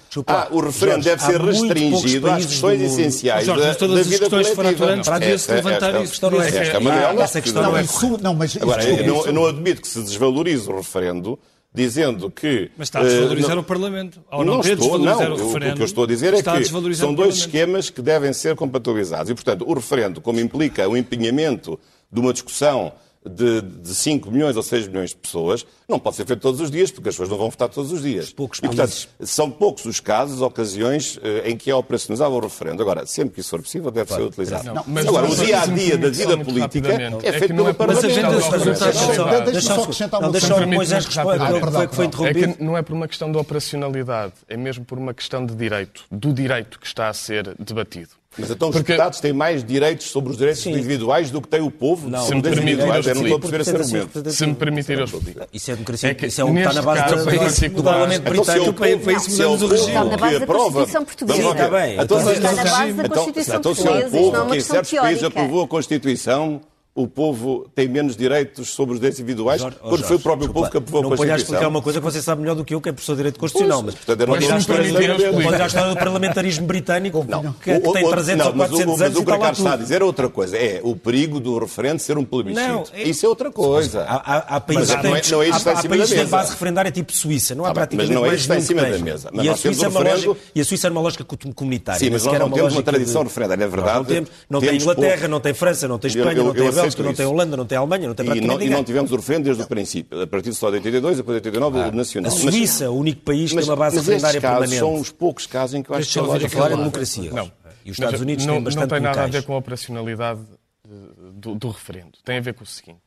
[0.52, 6.02] o referendo deve ser restringido às questões essenciais da vida coletiva para a se levantar
[6.04, 6.30] isso.
[6.30, 7.22] Não é, esta é uma delas.
[7.22, 7.84] Essa questão não é
[8.22, 11.40] não, mas Agora, eu não, eu não admito que se desvalorize o referendo
[11.74, 12.72] dizendo que...
[12.76, 14.22] Mas está a desvalorizar uh, o Parlamento.
[14.30, 15.34] Ao não, não estou, não.
[15.34, 18.56] O, o que eu estou a dizer é que são dois esquemas que devem ser
[18.56, 19.30] compatibilizados.
[19.30, 21.80] E, portanto, o referendo, como implica o empenhamento
[22.12, 22.92] de uma discussão
[23.26, 26.72] de, de 5 milhões ou 6 milhões de pessoas, não pode ser feito todos os
[26.72, 28.32] dias, porque as pessoas não vão votar todos os dias.
[28.32, 32.82] Poucos e, portanto, são poucos os casos, ocasiões eh, em que é operacionalizado o referendo.
[32.82, 34.74] Agora, sempre que isso for possível, deve ser utilizado.
[34.74, 38.08] Não, mas Agora, o dia-a-dia da vida política é feito pelo Parlamento.
[38.08, 39.52] Mas a resultados...
[39.52, 40.66] Deixa-me só acrescentar uma coisa.
[40.66, 42.50] Moisés responde, que foi interrompido.
[42.50, 45.56] É que não é por uma questão de operacionalidade, é mesmo por uma questão de
[45.56, 48.19] direito, do direito que está a ser debatido.
[48.40, 51.62] Mas então os Porque- deputados têm mais direitos sobre os direitos individuais do que tem
[51.62, 52.26] o povo Não.
[52.26, 53.06] Se me individuais.
[53.06, 53.40] eu Eu não estou a explico.
[53.40, 54.32] perceber esse Portanto, argumento.
[54.32, 55.42] Se me permitir, eu explico.
[55.54, 57.84] Isso é democracia, É que isso é o que está na base da- em do
[57.84, 59.88] Parlamento Então, é Britânico para, para isso é mudamos o regime.
[59.90, 61.42] Está na base que da aprova- Constituição portuguesa.
[61.42, 61.94] Sim, está bem.
[61.94, 64.46] Então, Então, se- está na base da então, Constituição então, se é o é povo
[64.52, 66.62] que em certos países aprovou a Constituição,
[67.02, 70.24] o povo tem menos direitos sobre os direitos individuais, Jorge, oh, quando foi o Jorge,
[70.24, 71.56] próprio desculpa, povo que aprovou a Não ponha a Constituição.
[71.56, 73.40] explicar uma coisa que você sabe melhor do que eu, que é professor de Direito
[73.40, 73.84] Constitucional.
[73.84, 77.26] Mas portanto, não pode ir à história que do- não parlamentarismo britânico,
[77.64, 79.20] que, que O- tem o- 300 não, ou mas o- 400 mas anos o que
[79.20, 80.58] o está lá Ricardo está a dizer é outra coisa.
[80.58, 82.68] É o perigo do referendo ser um plebiscito.
[82.68, 84.02] Não, é- Isso é outra coisa.
[84.04, 86.26] Há, há, há países Mas que têm, não é- não é que que têm mesa.
[86.30, 87.56] base referendária tipo Suíça.
[87.56, 89.04] Não há Tá praticamente mas não é mais isso que está em cima que da
[89.04, 89.30] mesa.
[89.34, 92.00] Mas E a, Suíça é uma lógica, e a Suíça é uma lógica comunitária.
[92.00, 94.14] Sim, mas nós é não uma temos uma tradição referendária, é verdade.
[94.22, 97.06] Não, não tem Inglaterra, não tem França, não tem Espanha, não tem eu Bélgica, aceito
[97.08, 97.30] não tem a.
[97.30, 99.64] Holanda, não tem a Alemanha, não tem E não, e não tivemos o referendo desde
[99.64, 100.22] o princípio.
[100.22, 102.32] A partir só de 82, depois de 89, o nacional.
[102.32, 104.70] A Mas- Suíça, o único país que mas, tem uma base mas estes referendária casos
[104.70, 104.80] permanente.
[104.80, 106.68] são os poucos casos em que eu acho que a ouvir a falar em é
[106.70, 106.78] clara.
[106.78, 107.32] democracia.
[107.32, 107.52] Não.
[107.86, 109.58] E os Estados Mas Unidos não, têm bastante Não tem nada a ver com a
[109.58, 110.42] operacionalidade
[110.86, 110.90] eh,
[111.34, 112.12] do, do referendo.
[112.24, 113.00] Tem a ver com o seguinte.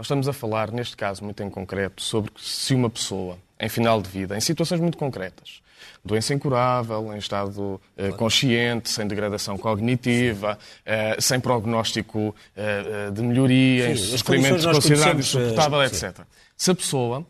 [0.00, 4.00] Nós estamos a falar, neste caso muito em concreto, sobre se uma pessoa, em final
[4.00, 5.60] de vida, em situações muito concretas,
[6.04, 10.56] doença incurável, em estado eh, consciente, sem degradação cognitiva,
[10.86, 16.06] eh, sem prognóstico eh, eh, de melhoria, em Sim, as sofrimento considerado eh, insuportável, sim.
[16.06, 16.20] etc.
[16.56, 17.26] Se a pessoa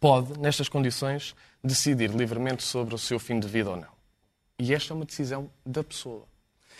[0.00, 3.94] pode, nestas condições, decidir livremente sobre o seu fim de vida ou não.
[4.58, 6.24] E esta é uma decisão da pessoa.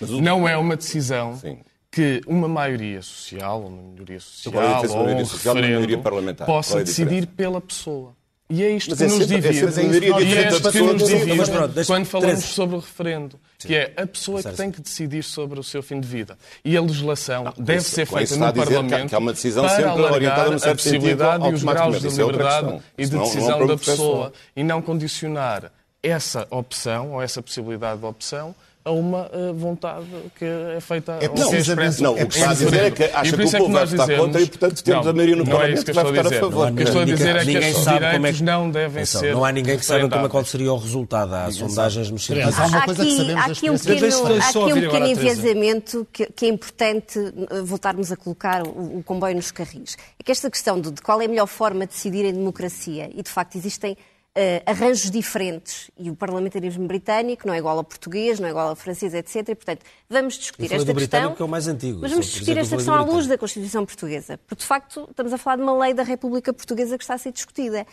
[0.00, 1.60] Não é uma decisão Sim.
[1.94, 5.98] Que uma maioria social, uma minoria é social, ou entre um maioria social e maioria
[5.98, 6.48] parlamentar?
[6.48, 7.04] É possa diferença?
[7.04, 8.14] decidir pela pessoa.
[8.50, 9.72] E é isto Mas que é nos sempre- é divide.
[9.72, 12.52] sempre maioria e é isto que nos divide Mas pronto, deixa- quando falamos Teresa.
[12.52, 15.98] sobre o referendo, que é a pessoa que tem que decidir sobre o seu fim
[15.98, 16.36] de vida.
[16.62, 20.02] E a legislação deve isso- ser feita no Parlamento que há uma decisão para sempre
[20.02, 23.66] orientada a possibilidade e os graus de é liberdade e de não- não é decisão
[23.66, 28.54] da pessoa e não condicionar essa opção ou essa possibilidade de opção
[28.86, 30.04] a uma eh, vontade
[30.38, 32.90] que é feita É que é expressa Não, o que em está a dizer é
[32.90, 35.14] que acha que o é povo vai votar dizemos- contra e, portanto, temos Não, a
[35.14, 36.70] maioria no não é Parlamento isso que que vai eu estou a votar a favor.
[36.70, 38.40] O que eu estou a dizer é que ninguém estes sabe como é que- direitos
[38.42, 40.30] não devem ser não há ninguém que saiba como, referendáveis.
[40.32, 41.34] qual seria o resultado.
[41.34, 43.46] Há sondagens nos Mas há uma coisa que aqui, sabemos
[44.60, 49.96] um pequeno, enviesamento que, que é importante eh, voltarmos a colocar o, comboio nos carris.
[50.18, 53.22] É que esta questão de, qual é a melhor forma de decidir em democracia, e
[53.22, 53.96] de facto existem
[54.66, 58.76] arranjos diferentes, e o parlamentarismo britânico não é igual ao português, não é igual ao
[58.76, 59.48] francês, etc.
[59.48, 61.36] E, portanto, vamos discutir esta do britânico questão.
[61.36, 62.00] que é o mais antigo.
[62.00, 63.28] Mas vamos discutir esta questão à luz britânico.
[63.28, 66.98] da Constituição Portuguesa, porque de facto estamos a falar de uma lei da República Portuguesa
[66.98, 67.86] que está a ser discutida.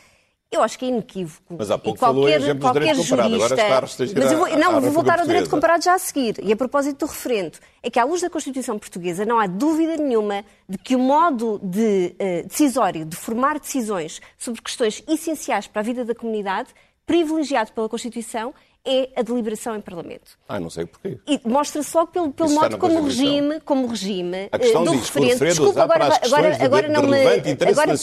[0.52, 1.56] Eu acho que é inequívoco.
[1.58, 3.64] Mas há pouco E falou em qualquer, qualquer direito comparado, agora jurista...
[3.64, 6.36] está a restringir Mas eu vou, não, vou voltar ao direito comparado já a seguir.
[6.44, 9.96] E a propósito do referendo, é que à luz da Constituição Portuguesa não há dúvida
[9.96, 15.80] nenhuma de que o modo de, eh, decisório de formar decisões sobre questões essenciais para
[15.80, 16.70] a vida da comunidade,
[17.06, 18.54] privilegiado pela Constituição,
[18.86, 20.32] é a deliberação em Parlamento.
[20.50, 21.20] Ah, não sei porquê.
[21.28, 24.91] E mostra-se logo pelo, pelo modo como o regime, como regime A questão eh, do
[24.91, 25.30] que referendo.
[25.32, 27.17] referendo Desculpa, agora, questões agora, de agora não me.
[27.22, 27.94] Agora.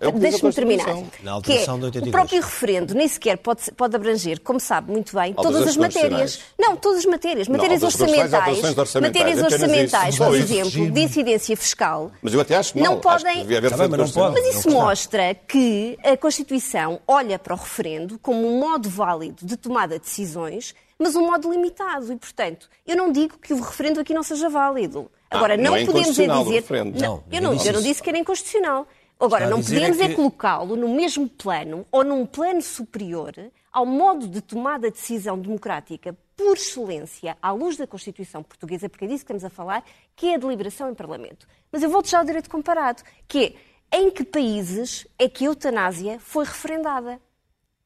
[0.00, 0.84] É que deixe-me terminar.
[0.84, 2.08] Que é, alteração de 82.
[2.08, 6.40] o próprio referendo nem sequer pode, pode abranger, como sabe muito bem, todas as matérias.
[6.58, 7.48] Não, todas as matérias.
[7.48, 12.12] Não, Matérias constitucionais, orçamentais, matérias orçamentais, Só por exemplo, de incidência fiscal.
[12.22, 12.84] Mas eu até acho mal.
[12.84, 18.46] Não que podem- mas não isso mostra que a Constituição olha para o referendo como
[18.46, 22.12] um modo válido de tomada de decisões, mas um modo limitado.
[22.12, 25.10] E, portanto, eu não digo que o referendo aqui não seja válido.
[25.30, 26.26] Agora, Ah, não não, é podemos é o dizer.
[26.28, 28.86] Não, Não, eu, não, disse eu não disse que era inconstitucional.
[29.18, 33.32] Agora, não podemos é é, que- colocá-lo no mesmo plano ou num plano superior
[33.72, 39.04] ao modo de tomada de decisão democrática por excelência, à luz da Constituição Portuguesa, porque
[39.04, 39.84] é disso que estamos a falar,
[40.16, 41.46] que é a deliberação em Parlamento.
[41.70, 43.54] Mas eu volto já ao direito comparado, que
[43.92, 47.20] é em que países é que a eutanásia foi referendada?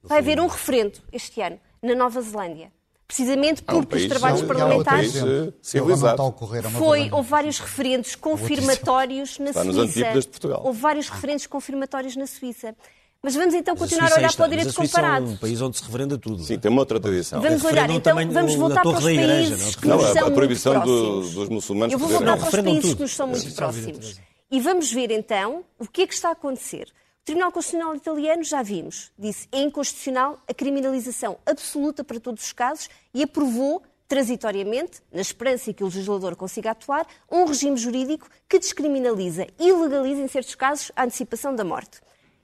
[0.02, 2.72] Vai haver um referendo este ano, na Nova Zelândia.
[3.06, 6.22] Precisamente Ah, um porque os trabalhos é um parlamentares eh, não civilizado.
[6.22, 9.80] a ocorrer a uma foi, houve vários referendos confirmatórios na Suíça.
[9.82, 10.62] antípodas de Portugal.
[10.64, 12.74] Houve vários referendos confirmatórios na Suíça.
[13.22, 15.26] Mas vamos então a continuar a Suíça olhar está- para o mas direito a comparado.
[15.26, 16.42] É um país onde se referenda tudo.
[16.44, 17.40] Sim, tem uma outra tradição.
[17.40, 19.72] Vamos É olhar, então, vamos voltar para os países não?
[19.80, 22.46] que Não, nos a- são a muito proibição dos muçulmanos Eu vou voltar Não, para
[22.48, 22.96] os países tudo.
[22.96, 24.20] que nos são muito a próximos.
[24.50, 26.88] E vamos ver então o que é que está a acontecer.
[27.24, 32.52] O Tribunal Constitucional Italiano, já vimos, disse é inconstitucional a criminalização absoluta para todos os
[32.52, 38.58] casos e aprovou transitoriamente, na esperança que o legislador consiga atuar, um regime jurídico que
[38.58, 41.98] descriminaliza e legaliza, em certos casos, a antecipação da morte.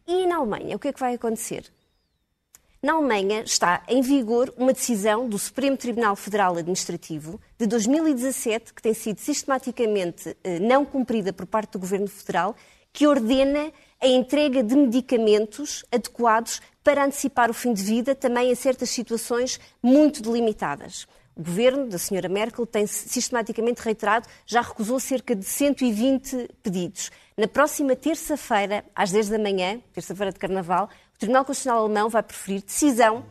[0.07, 1.71] E na Alemanha, o que é que vai acontecer?
[2.83, 8.81] Na Alemanha está em vigor uma decisão do Supremo Tribunal Federal Administrativo de 2017, que
[8.81, 12.57] tem sido sistematicamente eh, não cumprida por parte do Governo Federal,
[12.91, 18.55] que ordena a entrega de medicamentos adequados para antecipar o fim de vida, também em
[18.55, 21.07] certas situações muito delimitadas.
[21.37, 27.11] O governo da senhora Merkel tem sistematicamente reiterado, já recusou cerca de 120 pedidos.
[27.37, 32.23] Na próxima terça-feira, às 10 da manhã, terça-feira de Carnaval, o Tribunal Constitucional Alemão vai
[32.23, 33.25] preferir decisão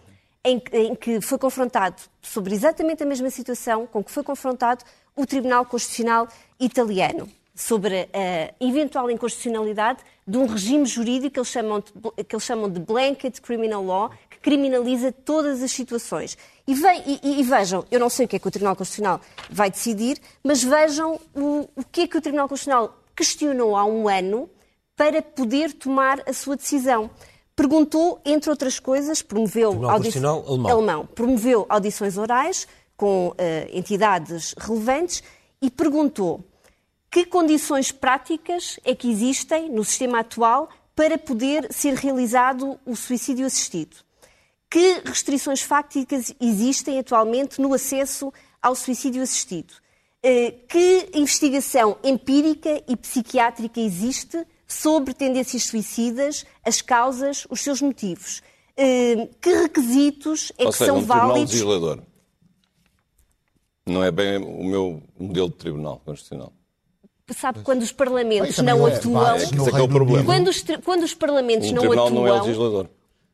[0.44, 0.60] em,
[0.96, 6.28] que foi confrontado sobre exatamente a mesma situação com que foi confrontado o Tribunal Constitucional
[6.60, 7.30] italiano
[7.60, 12.70] sobre a eventual inconstitucionalidade de um regime jurídico que eles chamam de, que eles chamam
[12.70, 16.38] de blanket criminal law, que criminaliza todas as situações.
[16.66, 19.20] E, e, e, vejam, eu não sei o que é que o Tribunal Constitucional
[19.50, 24.08] vai decidir, mas vejam o, o que é que o Tribunal Constitucional questionou há um
[24.08, 24.50] ano
[24.96, 27.10] para poder tomar a sua decisão.
[27.58, 30.70] Perguntou, entre outras coisas, promoveu, audi alemão.
[30.70, 31.06] alemão.
[31.06, 33.36] promoveu audições orais com uh,
[33.74, 35.22] entidades relevantes
[35.62, 36.42] e perguntou
[37.12, 43.46] que condições práticas é que existem no sistema atual para poder ser realizado o suicídio
[43.46, 43.98] assistido?
[44.70, 49.74] Que restrições fáticas existem atualmente no acesso ao suicídio assistido?
[50.22, 58.44] Eh, que investigação empírica e psiquiátrica existe sobre tendências suicidas, as causas, os seus motivos?
[58.78, 61.52] Eh, que requisitos é Ou que seja, são um válidos?
[61.52, 62.04] legislador.
[63.88, 66.54] Não é bem o meu modelo de tribunal constitucional
[67.34, 69.36] sabe quando os parlamentos não é, atuam.
[69.36, 70.24] É, é, é o problema.
[70.24, 72.10] Quando os, quando os parlamentos um não atuam.
[72.10, 72.90] não é legislador.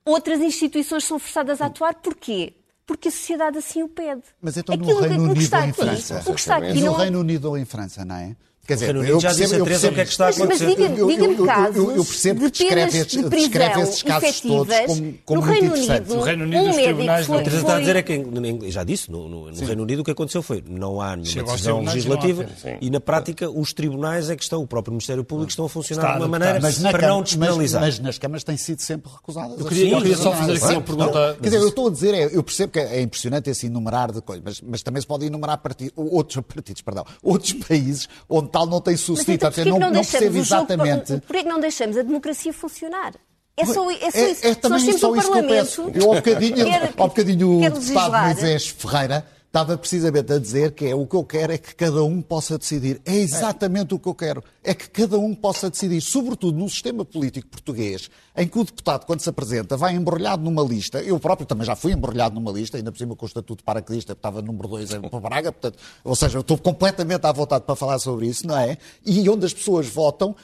[0.06, 1.96] Outras instituições são forçadas a atuar.
[1.96, 2.54] Porquê?
[2.86, 4.22] Porque a sociedade assim o pede.
[4.40, 6.24] Mas então no Reino Unido ou em França?
[6.28, 6.94] O que está aqui no não...
[6.94, 8.36] Reino Unido ou em França, não é?
[8.66, 10.66] Quer dizer, eu já percebo, disse a Teresa o que é que está a acontecer.
[10.66, 14.04] Mas, mas diga-me diga casos eu, eu, eu percebo que descreve, estes, de descreve esses
[14.04, 16.12] casos todos como, como no muito Reino interessantes.
[16.12, 17.42] Unido, no Reino Unido, um os tribunais foi, não...
[17.42, 20.04] A Teresa está a dizer é que, já disse, no, no, no Reino Unido o
[20.04, 22.46] que aconteceu foi, não há nenhuma decisão legislativa
[22.82, 26.14] e na prática os tribunais é que estão, o próprio Ministério Público estão a funcionar
[26.14, 26.60] de uma maneira
[26.92, 27.82] para não despenalizar.
[27.82, 29.60] Mas, nas câmaras têm sido sempre recusadas.
[29.60, 31.38] Eu queria, eu queria só fazer aqui uma pergunta.
[31.40, 34.22] Quer dizer, eu estou a dizer, é, eu percebo que é impressionante esse enumerar de
[34.22, 35.62] coisas, mas, mas também se pode enumerar
[35.96, 39.50] outros partidos, perdão, outros países onde tal não tem sucedido.
[39.66, 41.18] Não, não percebo exatamente.
[41.28, 43.14] Porquê que não deixamos a democracia funcionar?
[43.58, 44.48] É só, é só isso.
[44.48, 45.92] É, é também só um isso que eu peço.
[45.94, 50.86] Eu, ao bocadinho, quer, ao bocadinho o deputado Moisés Ferreira estava precisamente a dizer que
[50.86, 53.02] é o que eu quero é que cada um possa decidir.
[53.06, 54.44] É exatamente o que eu quero.
[54.62, 59.06] É que cada um possa decidir, sobretudo no sistema político português, em que o deputado,
[59.06, 61.02] quando se apresenta, vai embrulhado numa lista.
[61.02, 64.14] Eu próprio também já fui embrulhado numa lista, ainda por cima com o estatuto paraquedista,
[64.14, 67.78] que estava número 2 em Braga, portanto, ou seja, eu estou completamente à vontade para
[67.78, 68.78] falar sobre isso, não é?
[69.06, 70.36] E onde as pessoas votam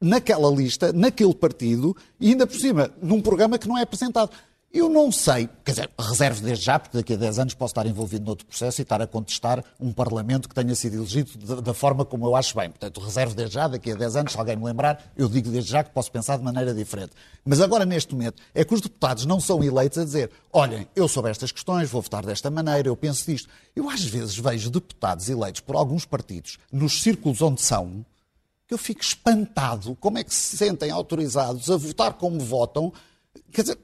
[0.00, 4.30] naquela lista, naquele partido, e ainda por cima, num programa que não é apresentado.
[4.70, 7.86] Eu não sei, quer dizer, reservo desde já, porque daqui a 10 anos posso estar
[7.86, 12.04] envolvido noutro processo e estar a contestar um Parlamento que tenha sido elegido da forma
[12.04, 12.68] como eu acho bem.
[12.68, 15.70] Portanto, reservo desde já, daqui a 10 anos, se alguém me lembrar, eu digo desde
[15.70, 17.12] já que posso pensar de maneira diferente.
[17.46, 21.08] Mas agora, neste momento, é que os deputados não são eleitos a dizer olhem, eu
[21.08, 23.48] sobre estas questões, vou votar desta maneira, eu penso disto.
[23.74, 28.04] Eu às vezes vejo deputados eleitos por alguns partidos, nos círculos onde são,
[28.66, 32.92] que eu fico espantado como é que se sentem autorizados a votar como votam
[33.50, 33.78] Quer dizer,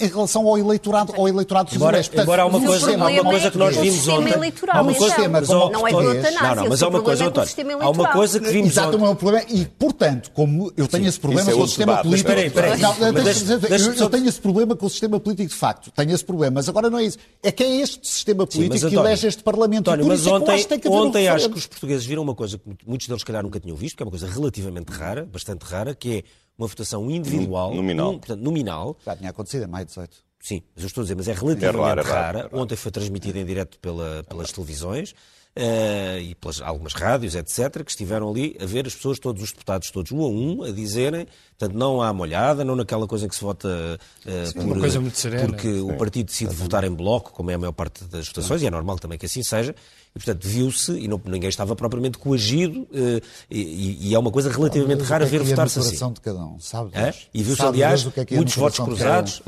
[0.00, 3.50] em relação ao eleitorado, ao eleitorado embora, Portanto, embora há uma coisa, há uma coisa
[3.50, 4.32] que nós vimos ontem.
[4.68, 7.52] Há uma coisa, sistema mas, não, não é não, não, mas há uma coisa, António,
[7.80, 9.06] há uma coisa que vimos Exato, ontem.
[9.06, 11.96] é um problema e, portanto, como eu tenho Sim, esse problema é com o sistema
[11.98, 12.30] político.
[12.30, 12.80] Espera aí, espera aí.
[12.80, 15.90] Não, deixa, deixa, eu, eu tenho esse problema com o sistema político de facto.
[15.90, 17.18] Tenho esse problema, mas agora não é isso.
[17.42, 19.90] É que é este sistema político Sim, mas, que elege este Parlamento.
[19.90, 23.20] António, mas ontem, é ontem, acho que os portugueses viram uma coisa que muitos deles,
[23.20, 26.24] se calhar, nunca tinham visto, que é uma coisa relativamente rara, bastante rara, que é
[26.58, 28.12] uma votação individual, nominal.
[28.12, 28.96] Um, portanto, nominal.
[29.04, 30.16] Já tinha acontecido em maio de 18.
[30.40, 32.14] Sim, mas eu estou a dizer, mas é relativamente é rara, rara.
[32.14, 32.50] rara, rara.
[32.52, 35.14] Ontem foi transmitida em direto pela, pelas televisões
[35.56, 39.52] uh, e pelas algumas rádios, etc., que estiveram ali a ver as pessoas, todos os
[39.52, 43.28] deputados, todos um a um, a dizerem, portanto, não há molhada, não naquela coisa em
[43.28, 45.46] que se vota uh, Sim, por, coisa muito serena.
[45.46, 45.80] porque Sim.
[45.80, 48.70] o partido decide votar em bloco, como é a maior parte das votações, e é
[48.70, 49.74] normal também que assim seja,
[50.14, 54.48] e, portanto, viu-se, e não, ninguém estava propriamente coagido, uh, e, e, é uma coisa
[54.48, 56.12] relativamente rara ver votar-se assim.
[56.12, 56.92] de cada um, sabe
[57.32, 59.42] E viu-se, aliás, é muitos votos cruzados.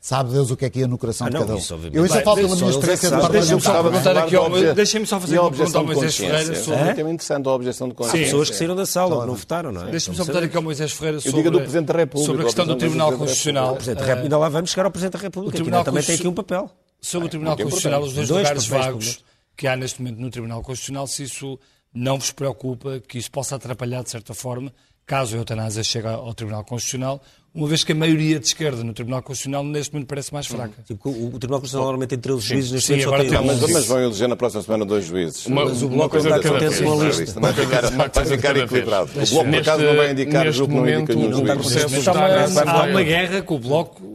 [0.00, 1.58] Sabe Deus o que é que ia no coração ah, não, de cada um.
[1.58, 4.16] Isso, eu isso falo pela minha experiência de Deixa-me só perguntar.
[4.16, 6.80] aqui, deixem-me só fazer uma pergunta ao Moisés Ferreira sobre...
[6.80, 8.20] É muito interessante a objeção de consciência.
[8.20, 9.90] Há pessoas que saíram da sala, que não votaram, não é?
[9.90, 12.66] Deixa-me só perguntar aqui ao Moisés Ferreira sobre, do Presidente da República, sobre a questão
[12.66, 13.78] do Tribunal Constitucional.
[14.22, 16.70] Ainda lá vamos chegar ao Presidente da República, que também tem aqui um papel.
[17.02, 19.22] Sobre o Tribunal Constitucional, os dois lugares vagos
[19.56, 21.58] que há neste momento no Tribunal Constitucional, se isso
[21.92, 24.72] não vos preocupa, que isso possa atrapalhar, de certa forma,
[25.06, 27.20] caso a eutanásia chegue ao Tribunal Constitucional,
[27.52, 30.72] uma vez que a maioria de esquerda no Tribunal Constitucional neste momento parece mais fraca.
[30.86, 33.86] Sim, o, o, Tribunal Constitucional normalmente tem 13 juízes, neste momento agora tem mas, mas,
[33.86, 35.46] vão eleger na próxima semana dois juízes.
[35.46, 37.40] Uma, mas o Bloco coisa está contente com a lista.
[37.40, 39.10] Vai ficar, vai ficar equilibrado.
[39.10, 42.08] O Bloco, por acaso, não vai indicar o grupo não indica nenhum juiz.
[42.08, 44.10] Há uma guerra com o Bloco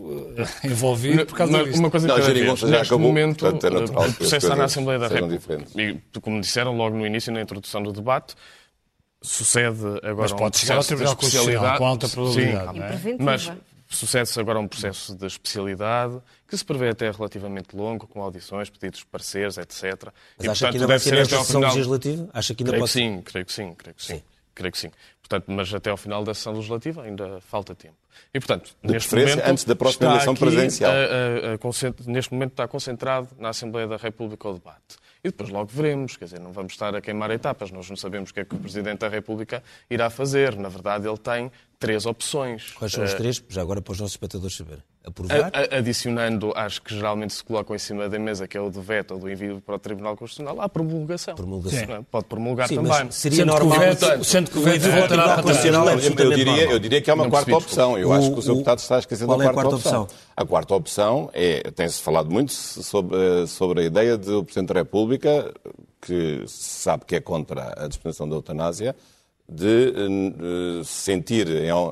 [0.63, 1.79] envolvido por causa uma, disto.
[1.79, 4.99] uma coisa já Neste acabou, momento, portanto, é natural o que processo está na Assembleia
[4.99, 5.59] da República.
[5.75, 8.35] E, como disseram logo no início, na introdução do debate,
[9.25, 12.79] sucede agora Mas um pode chegar ao processo de Tribunal Constitucional com alta probabilidade, Sim,
[12.79, 13.17] não é?
[13.19, 13.51] Mas
[13.87, 18.99] sucede-se agora um processo de especialidade que se prevê até relativamente longo, com audições, pedidos
[18.99, 19.81] de pareceres, etc.
[20.37, 22.29] Mas E, acha que portanto, ainda vai deve ser ao sessão legislativa?
[22.33, 24.15] Acha que ainda Creio pode que sim, creio que sim, creio que sim.
[24.15, 24.23] Sim.
[24.53, 24.91] Creio que sim.
[25.21, 27.95] Portanto, mas até ao final da sessão legislativa ainda falta tempo.
[28.33, 30.91] E, portanto, De neste momento, antes da próxima eleição presidencial.
[30.91, 34.95] a- a- a neste momento está concentrado na Assembleia da República o debate.
[35.25, 38.29] E depois logo veremos, quer dizer, não vamos estar a queimar etapas, nós não sabemos
[38.29, 40.55] o que é que o Presidente da República irá fazer.
[40.55, 42.71] Na verdade, ele tem três opções.
[42.73, 43.43] Quais são os Eh, três?
[43.49, 44.83] Já agora para os nossos espectadores saberem.
[45.07, 45.51] Aprovar?
[45.53, 48.71] a- a- adicionando às que geralmente se colocam em cima da mesa, que é o
[48.71, 51.35] do veto ou do envio para o Tribunal Constitucional, há promulgação.
[51.35, 51.85] Promulgação.
[51.87, 52.01] Não é?
[52.09, 52.91] Pode promulgar Sim, também.
[52.91, 53.79] mas seria Sendo que o normal.
[53.81, 55.57] veto- sendo que o veto envio voltará ao Tribunal para trás.
[55.57, 57.97] Constitucional é eu, diria, eu diria que há uma Não quarta percebi, opção.
[57.99, 58.49] Eu O- acho que o Sr.
[58.49, 60.01] o- Deputado está esquecendo qual a é a quarta, opção.
[60.03, 60.17] opção?
[60.35, 64.79] A quarta opção é, tem-se falado muito sobre, eh, sobre a ideia do Presidente da
[64.79, 65.53] República,
[66.01, 68.95] que se sabe que é contra a dispensação da eutanásia,
[69.47, 71.47] de eh, se sentir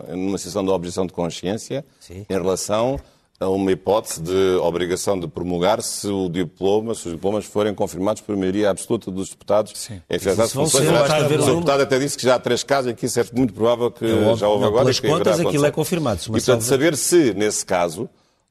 [0.10, 2.26] numa situação de objeção de consciência Sim.
[2.30, 3.00] em relação
[3.40, 8.22] a uma hipótese de obrigação de promulgar se o diploma, se os diplomas forem confirmados
[8.22, 9.74] por maioria absoluta dos deputados.
[9.76, 10.02] Sim.
[10.10, 10.88] É funções.
[10.88, 14.36] O deputado até disse que já há três casos isso é muito provável que óbvio.
[14.38, 14.84] já houve Não, agora.
[14.86, 16.22] pelas e que contas, aquilo é confirmado.
[16.26, 18.10] E, portanto, saber se, nesse caso,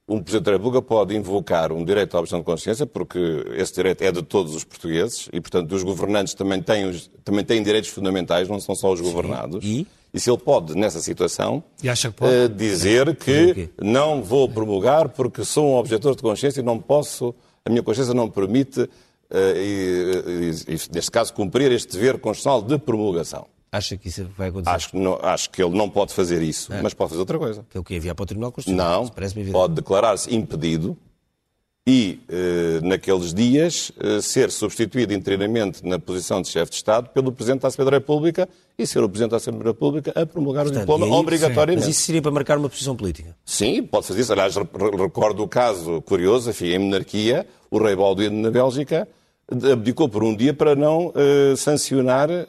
[0.09, 3.19] um Presidente da República pode invocar um direito à objeção de consciência, porque
[3.57, 7.45] esse direito é de todos os portugueses, e, portanto, os governantes também têm, os- também
[7.45, 9.65] têm direitos fundamentais, não são só os governados.
[9.65, 9.87] E?
[10.21, 11.89] se ele pode, nessa situação, E
[12.29, 16.79] que eh, dizer que não vou promulgar porque sou um objetor de consciência e não
[16.79, 17.35] posso,
[17.65, 18.87] a minha consciência não permite,
[19.31, 23.47] eh, e, e, e, neste caso, cumprir este dever constitucional de promulgação.
[23.73, 24.77] Acha que isso vai acontecer?
[24.77, 27.65] Acho que, não- acho que ele não pode fazer isso, mas pode fazer outra coisa.
[27.71, 29.05] Que é o que enviar para o Tribunal Constitucional.
[29.05, 30.95] Não, pode declarar-se impedido
[31.87, 37.33] e, eh, naqueles dias, eh, ser substituído interinamente na posição de chefe de Estado pelo
[37.33, 38.49] Presidente da Assembleia da República
[38.79, 41.87] e ser o Presidente da Assembleia da República a promulgar Portanto, o diploma aí- obrigatoriamente.
[41.87, 43.35] Mas isso seria para marcar uma posição política.
[43.45, 44.33] Sim, pode fazer isso.
[44.33, 44.65] Aliás, re-
[44.97, 49.09] recordo o caso curioso, enfim, em monarquia, o rei Balduino na Bélgica
[49.73, 52.47] abdicou por um dia para não eh, sancionar eh,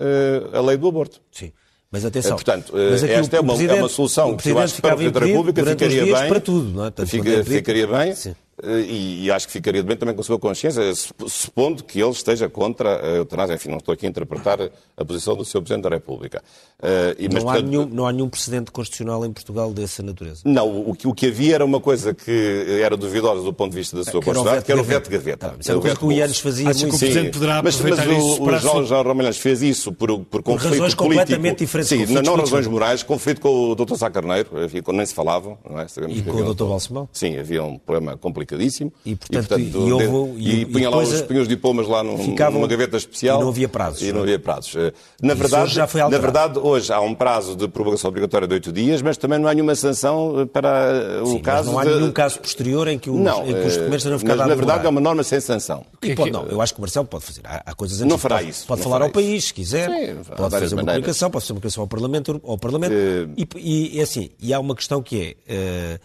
[0.54, 1.20] a lei do aborto.
[1.32, 1.52] Sim.
[1.92, 2.32] Mas atenção.
[2.32, 5.20] Eh, portanto, mas esta é uma- é uma solução que eu acho que para impedido
[5.20, 6.28] República ficaria bem.
[6.28, 6.92] para tudo, não é?
[6.92, 8.16] Portanto, Fica- ficaria bem.
[8.16, 8.36] Sim.
[8.62, 12.00] Eh, E, e acho que ficaria bem também com a sua consciência, sup- supondo que
[12.02, 13.56] ele esteja contra a eutanásia.
[13.56, 14.60] Enfim, não estou aqui a interpretar
[14.96, 15.62] a posição do Sr.
[15.62, 16.44] Presidente da República.
[16.82, 20.04] Eh, e- mas, Não há, portanto, nenhum, não há nenhum precedente constitucional em Portugal dessa
[20.04, 20.42] natureza.
[20.46, 23.78] Não, o que, o que havia era uma coisa que era duvidosa do ponto de
[23.78, 25.10] vista da sua Que era o constitucionalidade, veto que era o gaveta.
[25.10, 25.48] veto gaveta.
[25.50, 26.96] Tá, isso é uma coisa O que o Ianes fazia que muito.
[26.96, 30.44] o Presidente poderá mas, mas o, para o João, João Ramalhães fez isso por, por
[30.44, 31.04] conflito razões político.
[31.04, 33.96] completamente diferentes, Sim, não, não razões morais, conflito com o Dr.
[33.96, 34.50] Sá Carneiro,
[34.94, 35.88] nem se falavam, não é?
[35.88, 36.66] Sabemos E que com o Dr.
[36.66, 37.10] Balsemão?
[37.12, 38.92] Sim, havia um problema complicadíssimo.
[39.06, 41.88] E, portanto, e de- houve- e, e- punha e lá os, a- punha os diplomas
[41.88, 43.40] lá num- Ficavam- numa gaveta especial.
[43.40, 44.24] e não havia prazos, E não é?
[44.24, 44.76] havia prazos.
[44.76, 48.48] Eh, Na verdade, hoje já foi na verdade, hoje há um prazo de prorrogação obrigatória
[48.48, 51.42] de oito dias, mas também não há nenhuma sanção eh, para eh, o Sim, mas
[51.44, 54.04] caso não há de- nenhum caso posterior em que os, Não, em que os documentos
[54.04, 55.86] tenham mas ficado a na verdade é uma norma sem sanção.
[56.02, 57.42] E pode, não, eu acho que o Marcelo pode fazer.
[57.44, 58.10] Há, há coisas antes.
[58.12, 59.14] Não fará pode, isso, Pode falar ao isso.
[59.14, 59.90] país, se quiser.
[59.90, 60.86] Sim, pode fazer uma maneiras.
[60.86, 62.42] comunicação, pode fazer uma comunicação ao Parlamento.
[62.44, 65.54] Ao Parlamento e, e, e assim, e há uma questão que é.
[65.56, 66.00] eh,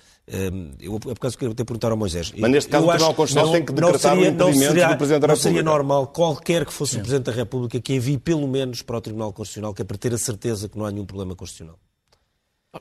[0.80, 2.32] eu, é por causa que eu até perguntar ao Moisés.
[2.36, 4.72] Mas neste caso o Tribunal Constitucional não- tem que não decretar o seria- não impedimento
[4.72, 5.70] seria- do Presidente da Não seria República.
[5.78, 9.32] normal qualquer que fosse o Presidente da República que envie pelo menos para o Tribunal
[9.32, 11.78] Constitucional, que é para ter a certeza que não há nenhum problema constitucional.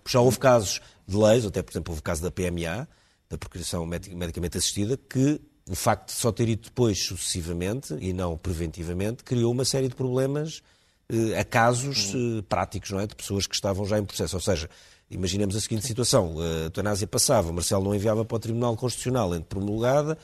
[0.07, 2.87] Já houve casos de leis, até por exemplo houve o caso da PMA,
[3.29, 5.39] da Procriação Medi- Medicamente Assistida, que
[5.69, 9.95] o facto de só ter ido depois sucessivamente e não preventivamente criou uma série de
[9.95, 10.61] problemas
[11.09, 13.07] eh, a casos eh, práticos, não é?
[13.07, 14.35] De pessoas que estavam já em processo.
[14.35, 14.69] Ou seja,
[15.09, 19.33] imaginemos a seguinte situação: a eutanásia passava, o Marcelo não enviava para o Tribunal Constitucional
[19.33, 20.17] entre promulgada.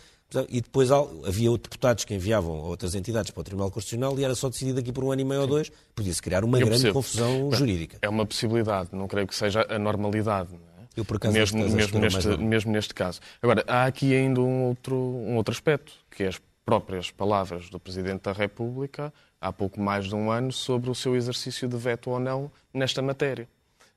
[0.50, 4.34] E depois havia deputados que enviavam a outras entidades para o Tribunal Constitucional e era
[4.34, 5.72] só decidido aqui por um ano e meio ou dois.
[5.94, 6.94] Podia-se criar uma Eu grande percebo.
[6.96, 8.00] confusão jurídica.
[8.02, 10.50] É uma possibilidade, não creio que seja a normalidade.
[10.54, 10.88] não é?
[10.96, 13.20] Eu, por acaso, mesmo, mesmo, neste, mesmo neste caso.
[13.44, 17.80] Agora, há aqui ainda um outro, um outro aspecto, que é as próprias palavras do
[17.80, 22.10] Presidente da República, há pouco mais de um ano, sobre o seu exercício de veto
[22.10, 23.48] ou não nesta matéria.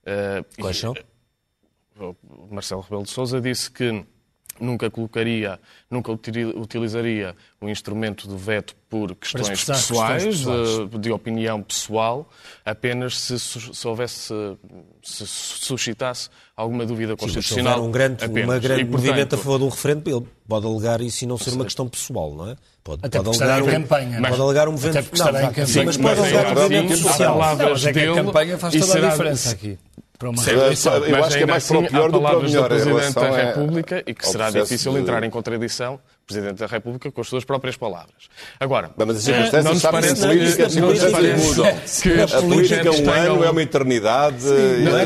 [0.07, 0.94] Eh, Quais são?
[1.98, 2.14] o
[2.50, 4.04] Marcelo Rebelo de Sousa disse que
[4.61, 5.59] nunca colocaria,
[5.90, 12.28] nunca utili- utilizaria o instrumento do veto por questões pessoais, questões De, de opinião pessoal,
[12.64, 14.32] apenas se, se houvesse,
[15.02, 17.74] se suscitasse alguma dúvida Sim, mas se constitucional.
[17.74, 18.44] houver um grande, apenas.
[18.44, 21.26] uma grande E, portanto, movimento a favor de um referendo, ele pode alegar isso e
[21.26, 22.57] não ser uma questão pessoal, não é?
[22.84, 25.26] Pode, Até pode estará alegar em um, campanha, Pode mas- alegar um movimento em não,
[25.26, 25.66] campanha.
[25.66, 27.32] sim, mas Mas pode é alegar um movimento há social.
[27.32, 29.78] palavras Não, mas é que a campanha faz toda a diferença aqui.
[30.18, 30.94] Para uma reeleição.
[30.94, 32.22] eu Mas acho que é mais para o assim, pior há do que para o
[32.22, 35.22] palavras melhor do em Presidente da relação a- República e que será difícil de- entrar
[35.24, 38.24] em contradição, Presidente da República, com as suas próprias palavras.
[38.58, 41.64] Agora, Mas as eh, circunstâncias não parece que política, que, as não parece mudam.
[42.02, 45.04] que os A política projetos um ano é uma eternidade Não é?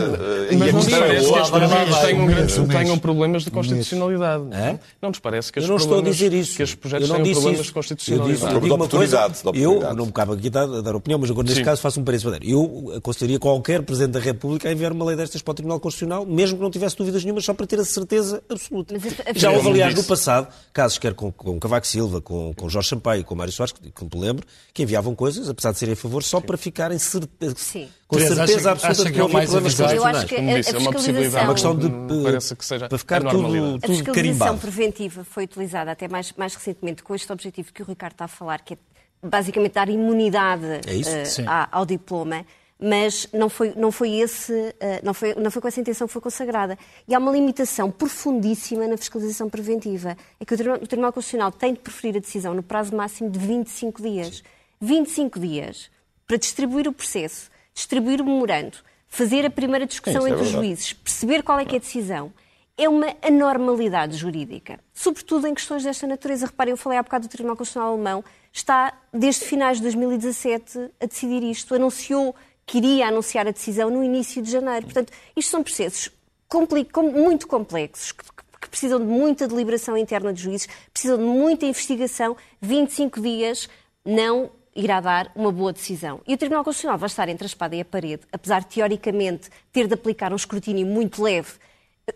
[0.51, 2.99] e, e a Mas não nos questão é parece que estes projetos tenham, grandes- tenham
[2.99, 4.45] problemas de constitucionalidade.
[4.53, 4.79] É?
[5.03, 6.57] Não nos parece que Eu estes não estou a problemas- dizer isso.
[6.57, 7.73] que estes projetos eu não tenham problemas isso.
[7.73, 8.55] de Eu, disse, constitucionalidade.
[8.55, 11.59] eu digo uma coisa, eu não me cabe aqui dar, dar opinião, mas agora neste
[11.59, 11.65] Sim.
[11.65, 12.39] caso faço um parênteses.
[12.43, 16.25] Eu aconselharia qualquer Presidente da República a enviar uma lei destas para o Tribunal Constitucional,
[16.25, 18.95] mesmo que não tivesse dúvidas nenhumas, só para ter a certeza absoluta.
[19.35, 23.25] Já houve, aliás, no passado, casos quer com, com Cavaco Silva, com, com Jorge Sampaio,
[23.25, 26.23] com Mário Soares, que, que me lembro, que enviavam coisas, apesar de serem a favor,
[26.23, 27.89] só para ficarem certe- Sim.
[28.09, 29.75] com Teresa, certeza acha- absoluta acha de que que é o não havia mais problemas
[29.75, 30.17] constitucionais.
[30.17, 31.25] acho que Como a- disse, a é uma possibilidade.
[31.25, 33.69] fiscalização- É uma questão de, que seja para ficar a tudo, normalidade.
[33.69, 34.59] A tudo fiscalização carimbado.
[34.59, 38.29] preventiva foi utilizada até mais, mais recentemente com este objetivo que o Ricardo está a
[38.29, 38.79] falar, que é
[39.23, 41.45] basicamente dar imunidade É Sim.
[41.47, 42.45] à- ao diploma,
[42.81, 46.13] mas não foi, não foi esse, eh, não foi, não foi com essa intenção que
[46.13, 46.79] foi consagrada.
[47.07, 50.17] E há uma limitação profundíssima na fiscalização preventiva.
[50.39, 53.29] É que o Tribunal, o Tribunal Constitucional tem de preferir a decisão no prazo máximo
[53.29, 54.43] de 25 dias.
[54.81, 55.91] 25 dias
[56.27, 58.79] para distribuir o processo, distribuir o memorando,
[59.09, 60.69] fazer a primeira discussão Sim, é entre os verdade.
[60.69, 62.33] juízes, perceber qual é que é a decisão,
[62.79, 64.81] é uma anormalidade jurídica.
[64.95, 66.47] Sobretudo em questões desta natureza.
[66.47, 71.07] Reparem, eu falei há bocado do Tribunal Constitucional Alemão, está desde finais de 2017 a
[71.07, 71.75] decidir isto.
[71.75, 72.35] Anunciou
[72.71, 74.87] que iria anunciar a decisão no início de janeiro.
[74.87, 76.09] Portanto, isto são processos
[76.49, 81.67] compli- com- muito complexos, que, precisam de muita deliberação interna de juízes, precisam de muita
[81.67, 82.37] investigação.
[82.63, 83.69] 25 dias
[84.05, 86.21] não irá dar uma boa decisão.
[86.29, 89.51] E o Tribunal Constitucional vai estar entre a espada e a parede, apesar de teoricamente
[89.73, 91.51] ter de aplicar um escrutínio muito leve,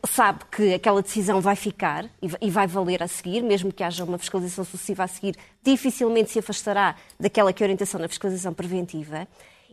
[0.08, 2.08] sabe que aquela decisão vai ficar
[2.40, 6.38] e vai valer a seguir, mesmo que haja uma fiscalização sucessiva a seguir, dificilmente se
[6.38, 9.26] afastará daquela que é a orientação na fiscalização preventiva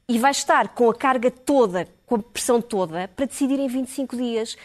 [0.07, 4.15] e vai estar com a carga toda, com a pressão toda, para decidir em 25
[4.15, 4.57] dias.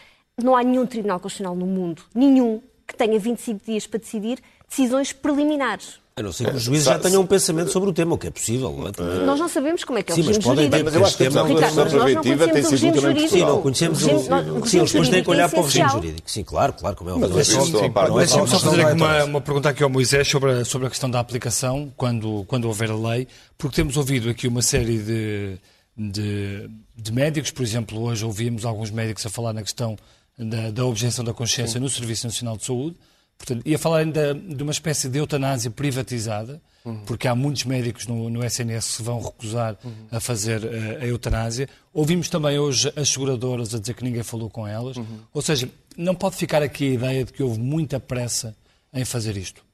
[0.43, 5.13] Não há nenhum Tribunal Constitucional no mundo, nenhum, que tenha 25 dias para decidir decisões
[5.13, 6.01] preliminares.
[6.19, 8.27] A não ser que os juízes já tenham um pensamento sobre o tema, o que
[8.27, 8.75] é possível.
[8.75, 9.27] não é?
[9.27, 11.05] Nós não sabemos como é que é o Sim, mas regime podem ter- Mas eu
[11.05, 11.45] acho que a não
[11.91, 13.29] preventiva tem sido regime útil em jurídico.
[13.29, 16.31] Sim, não conhecemos O regime- Sim, eles depois têm que olhar para o regime jurídico.
[16.31, 17.37] Sim, claro, claro, como é Mas óbvio.
[17.39, 21.11] é é Deixa-me só questão fazer aqui uma, pergunta aqui ao Moisés sobre a, questão
[21.11, 25.59] da aplicação, quando, houver a lei, porque temos ouvido aqui uma série de,
[25.95, 29.99] de, de médicos, por exemplo, hoje ouvimos alguns médicos a falar na questão
[30.39, 32.97] da, da objeção da consciência no Serviço Nacional de Saúde,
[33.37, 36.61] portanto, e a falar ainda de uma espécie de eutanásia privatizada,
[37.05, 39.77] porque há muitos médicos no, no SNS que vão recusar
[40.11, 41.69] a fazer eh, a eutanásia.
[41.93, 44.97] Ouvimos também hoje as seguradoras a dizer que ninguém falou com elas.
[45.35, 48.57] Ou seja, não pode ficar aqui a ideia de que houve muita pressa
[48.93, 49.65] em fazer isto.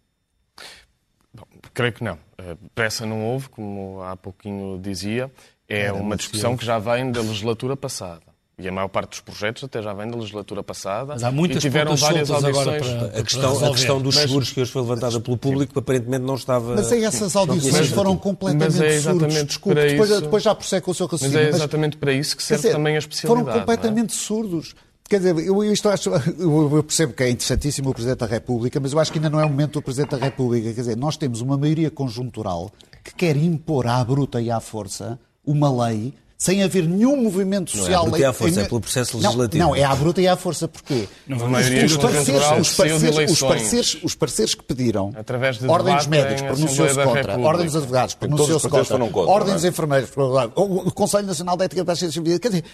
[1.74, 2.18] Creio que não.
[2.38, 5.30] Eh, Pressa não houve, como há pouquinho dizia.
[5.68, 8.31] É uma discussão que já vem da legislatura passada.
[8.62, 11.14] E a maior parte dos projetos até já vem da legislatura passada.
[11.14, 12.98] Mas há muitas e tiveram várias soltas agora audições.
[13.10, 16.24] para- A questão, a questão dos Mas- seguros que hoje foi levantada pelo público aparentemente
[16.24, 16.74] não estava.
[16.76, 19.46] Mas aí essas audições Mas- foram mas completamente é exatamente surdos.
[19.46, 21.46] Desculpe, para depois, isso- depois já prossegue com o seu Mas raciocínio.
[21.46, 23.44] é exatamente para isso que serve dizer, também a especialidade.
[23.44, 24.74] Foram completamente surdos.
[25.08, 26.08] Quer dizer, eu, isto acho,
[26.38, 29.28] eu, eu percebo que é interessantíssimo o Presidente da República, mas eu acho que ainda
[29.28, 30.72] não é o momento do Presidente da República.
[30.72, 32.70] Quer dizer, nós temos uma maioria conjuntural
[33.04, 37.84] que quer impor à bruta e à força uma lei sem haver nenhum movimento Não
[37.86, 38.02] é à social.
[38.02, 39.64] bruta e à força, é pelo processo Não, legislativo.
[39.64, 40.66] Não, é à bruta e à força.
[40.66, 41.08] Porquê?
[41.24, 45.94] Não, os, os, parceiros, os, parceiros, os, parceiros, os parceiros que pediram Através de Ordem
[45.94, 47.38] dos debate médicos pronunciou-se da contra.
[47.38, 49.54] Ordem dos advogados pronunciou-se contra, contra, Ordem não é?
[49.54, 50.10] dos enfermeiros,
[50.56, 52.40] o, o Conselho Nacional de Ética Ciências Jurídicas.
[52.40, 52.64] Quer dizer,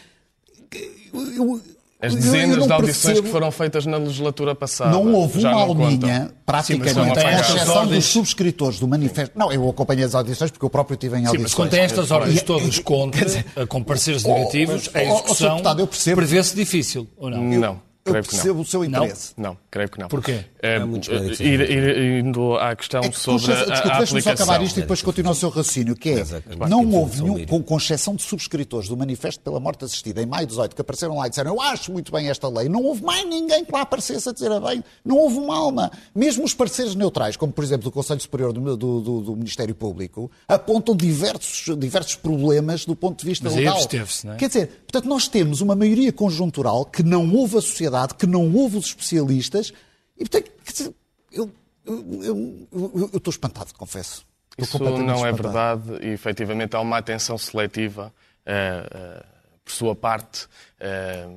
[1.12, 1.60] eu- eu-
[2.00, 4.90] As dezenas de audições percebo- que foram feitas na legislatura passada.
[4.90, 5.84] Não houve uma não contam.
[5.84, 9.36] alminha, Sim, praticamente, estas exceção dos subscritores do manifesto.
[9.36, 11.42] Não, eu acompanhei as audições porque eu próprio estive em Sim, audições.
[11.42, 13.26] mas quando tem estas ordens todas contra,
[13.66, 15.12] com pareceres negativos, a oh, oh, Sr.
[15.14, 17.42] execução Deputado, eu percebo- prevê-se difícil, ou não?
[17.42, 17.80] Não, Eu
[18.10, 18.38] creio que não.
[18.42, 19.04] percebo o seu Não?
[19.04, 19.32] interesse.
[19.36, 20.08] Não, creio que não.
[20.08, 20.44] Porquê?
[20.62, 23.98] É, Há muitos médicos ir, ir- indo à questão É que, sobre a, desculpe, a
[23.98, 24.32] deixe-me só aplicação.
[24.46, 26.44] acabar isto e depois continua o seu raciocínio, que é, Exato.
[26.68, 30.46] não houve nenhum, com, com exceção de subscritores do Manifesto pela Morte Assistida, em maio
[30.46, 33.02] de 18, que apareceram lá e disseram, eu acho muito bem esta lei, não houve
[33.02, 35.90] mais ninguém que lá aparecesse a dizer a bem, não houve uma alma.
[36.14, 39.74] Mesmo os parceiros neutrais, como por exemplo o Conselho Superior do, do- do- do Ministério
[39.74, 43.74] Público, apontam diversos, diversos problemas do ponto de vista Mas aí legal.
[43.76, 44.36] absteve-se, não é?
[44.36, 48.54] Quer dizer, portanto, nós temos uma maioria conjuntural que não houve a sociedade, que não
[48.54, 49.72] houve os especialistas,
[50.16, 50.94] e portanto,
[51.32, 51.50] eu,
[51.84, 54.26] eu, eu- eu- estou espantado, confesso.
[54.56, 55.82] Estou Isso não é espantado.
[55.84, 58.12] verdade e efetivamente há uma atenção seletiva
[58.44, 59.24] eh, eh,
[59.64, 60.48] por sua parte.
[60.80, 61.28] eh,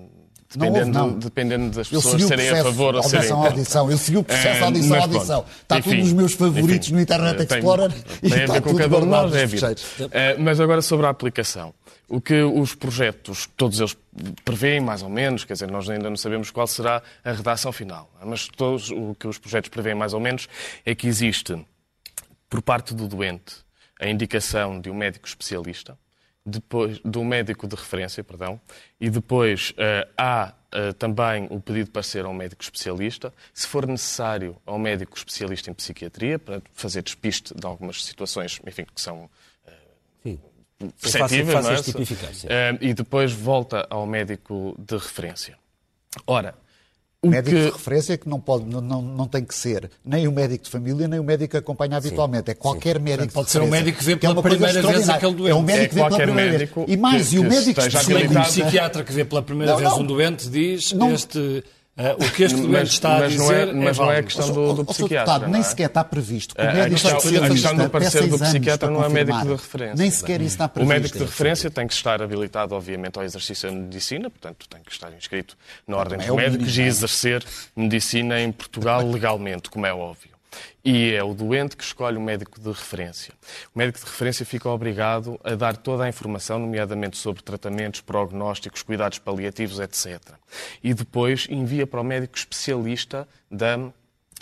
[0.53, 1.19] Dependendo, não houve, não.
[1.19, 3.49] dependendo das pessoas serem a processo favor ou serem contra.
[3.51, 3.91] audição.
[3.91, 5.41] Eu segui o processo Eh, audição, mas audição.
[5.43, 7.91] pronto, Está enfim, tudo nos meus favoritos enfim, no Internet eh, tem- Explorer
[8.21, 9.75] e Tem a está ver com cada um nós, é a vida.
[9.75, 9.85] fecheiros.
[10.11, 11.73] Eh, Mas agora sobre a aplicação.
[12.09, 13.95] O que os projetos, todos eles
[14.43, 18.11] prevêem, mais ou menos, quer dizer, nós ainda não sabemos qual será a redação final,
[18.25, 20.49] mas todos o que os projetos prevêem, mais ou menos,
[20.85, 21.55] é que existe,
[22.49, 23.55] por parte do doente,
[23.97, 25.97] a indicação de um médico especialista,
[26.45, 28.59] depois de um médico de referência, perdão,
[28.99, 33.67] e depois eh, há eh, também o pedido de parecer a um médico especialista, se
[33.67, 38.85] for necessário, a um médico especialista em psiquiatria, para fazer despiste de algumas situações, enfim,
[38.85, 39.29] que são
[40.23, 40.39] Sim.
[40.99, 41.81] perceptíveis, não é?
[41.81, 42.31] tipificar.
[42.45, 45.57] Eh, e depois volta ao médico de referência.
[46.25, 46.55] Ora,
[47.23, 47.65] o Médico que...
[47.65, 50.71] de referência que não, pode, não, não, não tem que ser nem o médico de
[50.71, 52.49] família, nem o médico que acompanha habitualmente.
[52.49, 55.07] É qualquer médico de pode ser um médico que vê é pela coisa primeira vez
[55.09, 55.51] aquele doente.
[55.51, 56.91] É um médico É que vê pela qualquer primeira médico vez.
[56.91, 58.41] E mais, que- e o que médico especialista...
[58.41, 59.99] psiquiatra que vê pela primeira Não, vez não.
[59.99, 61.11] um doente diz Não.
[61.13, 61.63] este,
[61.97, 64.27] ah, o que este está a mas dizer não é- mas não é válido.
[64.27, 65.63] questão do- do psiquiatra, deputado, não nem é?
[65.63, 66.55] sequer está previsto.
[66.55, 68.97] que o A- a médico questão- a questão do parecer seis do anos psiquiatra para
[68.97, 69.57] não é médico confirmar.
[69.57, 69.95] de referência.
[69.97, 70.93] Nem sequer isso está O previsto.
[70.93, 74.91] médico de referência tem que estar habilitado, obviamente, ao exercício da medicina, portanto, tem que
[74.91, 76.85] estar inscrito na Ordem dos é o Médicos e é?
[76.85, 77.43] exercer
[77.75, 80.30] medicina em Portugal legalmente, como é óbvio.
[80.83, 83.33] E é o doente que escolhe o médico de referência.
[83.73, 88.81] O médico de referência fica obrigado a dar toda a informação, nomeadamente sobre tratamentos, prognósticos,
[88.81, 90.19] cuidados paliativos, etc.
[90.83, 93.77] E depois envia para o médico especialista da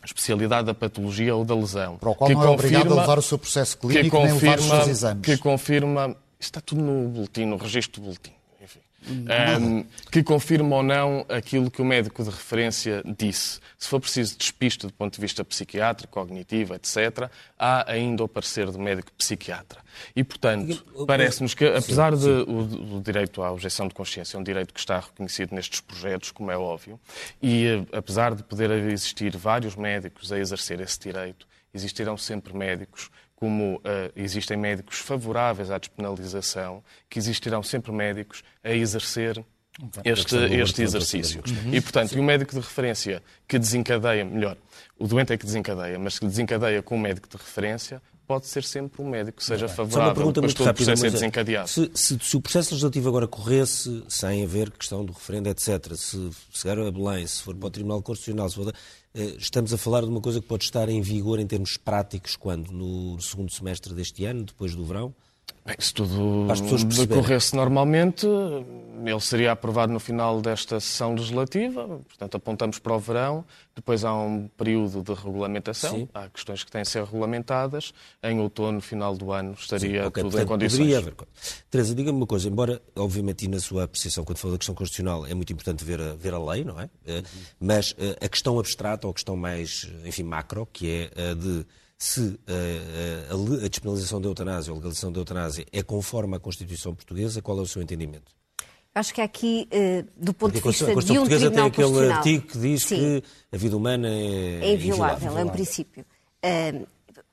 [0.06, 1.98] especialidade da patologia ou da lesão.
[1.98, 4.18] Para o qual que não é obrigado a confirma- levar o seu processo que clínico
[4.24, 5.24] nem levar os seus exames.
[5.26, 6.16] que confirma.
[6.40, 8.32] Está tudo no boletim, no registro do boletim.
[9.04, 9.66] Enfim.
[9.66, 13.60] Hum, que confirma ou não aquilo que o médico de referência disse.
[13.78, 18.70] Se for preciso despiste do ponto de vista psiquiátrico, cognitivo, etc., há ainda o parecer
[18.72, 19.80] do médico psiquiatra.
[20.16, 24.44] E, portanto, parece-nos que, apesar de o, o direito à objeção de consciência é um
[24.44, 27.00] direito que está reconhecido nestes projetos, como é óbvio,
[27.42, 33.10] e eh, apesar de poder existir vários médicos a exercer esse direito, existirão sempre médicos
[33.40, 39.44] como eh, existem médicos favoráveis à despenalização, que existirão sempre médicos a exercer
[40.04, 41.42] este, este exercício.
[41.48, 41.74] Uhum.
[41.74, 44.58] E, portanto, e o médico de referência que desencadeia, melhor,
[44.98, 48.64] o doente é que desencadeia, mas que desencadeia com o médico de referência, pode ser
[48.64, 50.86] sempre um médico que seja Só uma favorável, pergunta muito rápida.
[50.86, 51.68] processo é é, desencadeado.
[51.70, 56.30] Se, se- se o processo legislativo agora corresse sem haver questão do referendo, etc., se
[56.52, 58.74] chegar a Belém, se for para o Tribunal Constitucional, se for,
[59.14, 62.72] estamos a falar de uma coisa que pode estar em vigor em termos práticos quando?
[62.72, 65.14] No segundo semestre deste ano, depois do verão?
[65.66, 66.48] Bem, se tudo
[67.08, 68.26] decorresse normalmente,
[69.06, 73.46] ele seria aprovado no final desta sessão legislativa, portanto apontamos para o verão,
[73.76, 76.10] depois há um período de regulamentação, Sim.
[76.14, 77.94] há questões que têm de ser regulamentadas,
[78.24, 80.78] em outono, final do ano, estaria Ok, tudo portanto, em condições.
[80.80, 81.14] Poderia haver.
[81.70, 85.26] Teresa, diga-me uma coisa, embora, obviamente, e na sua apreciação, quando fala da questão constitucional,
[85.26, 86.90] é muito importante ver a, ver a lei, não é?
[87.06, 87.24] Eh,
[87.60, 91.66] Mas eh, a questão abstrata, ou a questão mais, enfim, macro, que é a de
[92.02, 96.38] se eh, a, le- a despenalização da eutanásia ou a legalização da eutanásia é conforme
[96.38, 98.32] à Constituição Portuguesa, qual é o seu entendimento?
[98.96, 101.84] Acho que aqui, eh, do ponto de a vista Constituição, a Constituição de um Portuguesa
[101.84, 102.96] tem aquele artigo que diz Sim.
[102.96, 106.06] que a vida humana é, É inviolável, é um princípio.
[106.42, 106.86] Ahm,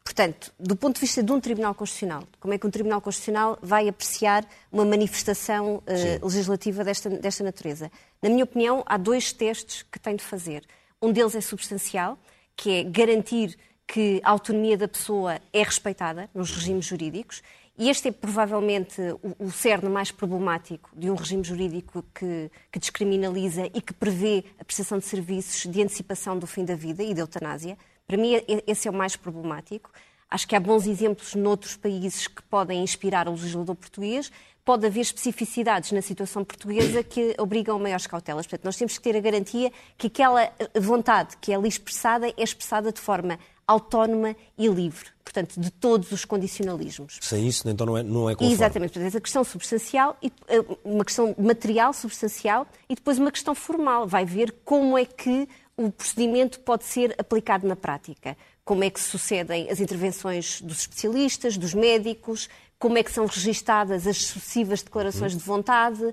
[0.05, 3.59] portanto, do ponto de vista de um Tribunal Constitucional, como é que um Tribunal Constitucional
[3.63, 7.91] vai apreciar uma manifestação eh, legislativa desta, desta natureza?
[8.21, 10.63] Na minha opinião, há dois testes que tem de fazer.
[11.01, 12.19] Um deles é substancial,
[12.57, 13.57] que é garantir
[13.87, 17.43] que a autonomia da pessoa é respeitada nos regimes jurídicos.
[17.79, 22.79] E este é provavelmente o, o cerne mais problemático de um regime jurídico que, que
[22.79, 27.13] descriminaliza e que prevê a prestação de serviços de antecipação do fim da vida e
[27.13, 27.77] da eutanásia.
[28.07, 29.91] Para mim, esse é o mais problemático.
[30.31, 34.33] Acho que há bons exemplos noutros países que podem inspirar o legislador português.
[34.65, 38.47] Pode haver especificidades na situação portuguesa que obrigam a maiores cautelas.
[38.47, 42.43] Portanto, nós temos que ter a garantia que aquela vontade que é ali expressada é
[42.43, 45.09] expressada de forma autónoma e livre.
[45.25, 47.19] Portanto, de todos os condicionalismos.
[47.21, 48.55] Sem isso, então não é, não é conforme.
[48.55, 53.55] Exatamente, portanto, essa questão substancial, e, eh, uma questão material substancial e depois uma questão
[53.55, 54.07] formal.
[54.07, 58.37] Vai ver como é que o procedimento pode ser aplicado na prática.
[58.65, 62.49] Como é que sucedem as intervenções dos especialistas, dos médicos,
[62.79, 66.13] como é que são registadas as sucessivas declarações de vontade,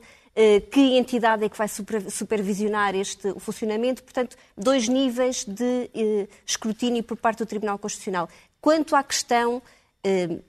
[0.71, 4.03] que entidade é que vai super- supervisionar este o funcionamento.
[4.03, 8.27] Portanto, dois níveis de eh, escrutínio por parte do Tribunal Constitucional.
[8.59, 9.61] Quanto à questão
[10.03, 10.39] eh,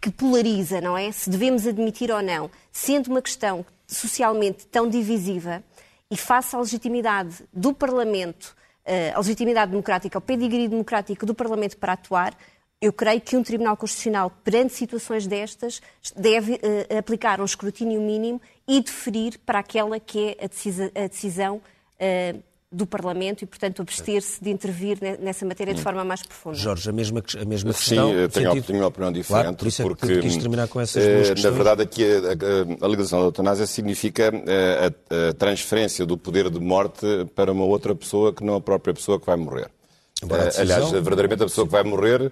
[0.00, 1.10] que, polariza, não é?
[1.10, 5.62] Se devemos admitir ou não, sendo uma questão socialmente tão divisiva
[6.10, 8.54] e face à legitimidade do Parlamento,
[8.84, 12.36] eh, à legitimidade democrática, ao pedigree democrático do Parlamento para atuar,
[12.80, 15.80] eu creio que um Tribunal Constitucional, perante situações destas,
[16.14, 21.06] deve uh, aplicar um escrutínio mínimo e deferir para aquela que é a, decisa, a
[21.06, 26.56] decisão uh, do Parlamento e, portanto, abster-se de intervir nessa matéria de forma mais profunda.
[26.56, 28.08] Jorge, a mesma, a mesma questão...
[28.08, 28.66] Sim, tenho, sentido...
[28.66, 29.42] tenho uma opinião diferente.
[29.44, 31.44] Claro, por isso é porque, que quis terminar com essas duas questões.
[31.44, 36.50] Na verdade, aqui a, a, a legislação da eutanásia significa a, a, transferência do poder
[36.50, 39.70] de morte para uma outra pessoa que não a própria pessoa que vai morrer.
[40.58, 42.30] Aliás, verdadeiramente a pessoa que vai morrer eh,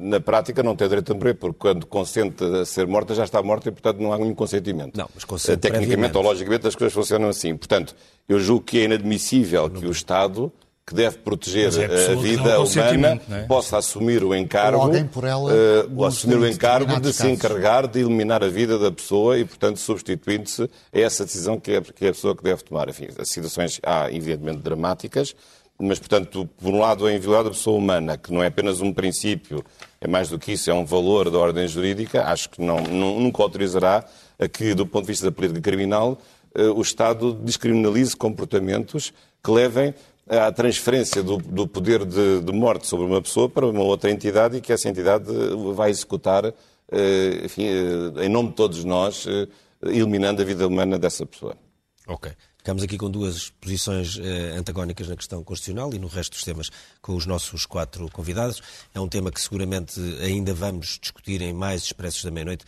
[0.00, 3.42] na prática não tem direito a morrer, porque quando consente a ser morta já está
[3.42, 4.96] morta e, portanto, não há nenhum consentimento.
[4.96, 7.56] Não, mas consente eh, Tecnicamente ou logicamente as coisas funcionam assim.
[7.56, 7.96] Portanto,
[8.28, 10.52] eu julgo que é inadmissível que o Estado,
[10.86, 13.42] que deve proteger é a vida humana, é?
[13.42, 18.78] possa assumir o encargo, uh, assumir o encargo de se encarregar de eliminar a vida
[18.78, 22.42] da pessoa e, portanto, substituindo-se a essa decisão que é, que é a pessoa que
[22.42, 22.88] deve tomar.
[22.88, 25.34] Enfim, as situações há, evidentemente, dramáticas,
[25.80, 28.92] mas, portanto, por um lado, a individualidade da pessoa humana, que não é apenas um
[28.92, 29.64] princípio,
[30.00, 33.42] é mais do que isso, é um valor da ordem jurídica, acho que não, nunca
[33.42, 34.04] autorizará
[34.38, 36.18] a que, do ponto de vista da política criminal,
[36.54, 39.12] eh, o Estado descriminalize comportamentos
[39.42, 39.94] que levem
[40.28, 44.56] à transferência do, do poder de, de, morte sobre uma pessoa para uma outra entidade
[44.56, 45.26] e que essa entidade
[45.74, 49.26] vai executar, eh, enfim, eh, em nome de todos nós,
[49.82, 51.56] eliminando a vida humana dessa pessoa.
[52.06, 52.30] Ok.
[52.60, 56.68] Ficamos aqui com duas posições eh, antagónicas na questão constitucional e no resto dos temas
[57.00, 58.60] com os nossos quatro convidados.
[58.94, 62.66] É um tema que seguramente ainda vamos discutir em mais expressos da meia-noite,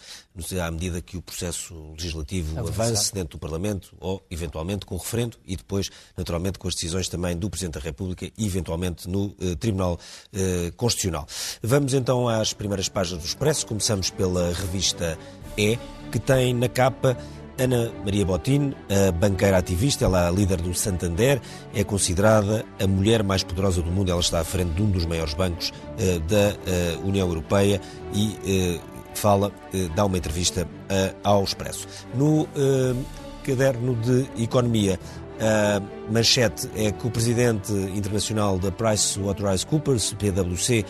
[0.58, 5.36] à medida que o processo legislativo avance dentro do Parlamento ou, eventualmente, com o referendo
[5.44, 9.54] e depois, naturalmente, com as decisões também do Presidente da República e, eventualmente, no eh,
[9.56, 10.00] Tribunal
[10.32, 11.26] eh, Constitucional.
[11.62, 13.66] Vamos então às primeiras páginas do Expresso.
[13.66, 15.18] Começamos pela revista
[15.54, 15.78] E,
[16.10, 17.14] que tem na capa
[17.58, 21.40] Ana Maria Botin, a banqueira ativista, ela é líder do Santander,
[21.74, 24.10] é considerada a mulher mais poderosa do mundo.
[24.10, 26.54] Ela está à frente de um dos maiores bancos uh, da
[27.00, 27.80] uh, União Europeia
[28.12, 29.52] e uh, fala,
[29.94, 30.66] dá uma entrevista
[31.22, 31.86] ao Expresso.
[32.14, 32.48] No
[33.44, 34.98] caderno de Economia,
[35.42, 40.84] a manchete é que o presidente internacional da PricewaterhouseCoopers, PwC,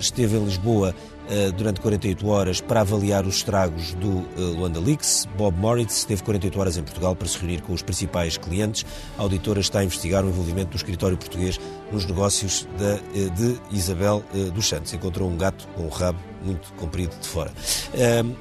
[0.00, 0.94] esteve em Lisboa
[1.28, 5.26] eh, durante 48 horas para avaliar os estragos do eh, Luanda Leaks.
[5.38, 8.84] Bob Moritz teve 48 horas em Portugal para se reunir com os principais clientes.
[9.16, 11.58] A auditora está a investigar o envolvimento do escritório português
[11.90, 14.22] nos negócios de, eh, Isabel
[14.54, 14.92] dos Santos.
[14.92, 17.50] Encontrou um gato com um rabo muito comprido de fora.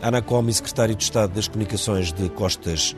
[0.02, 2.96] Ana Comi, secretário de Estado das Comunicações de Costas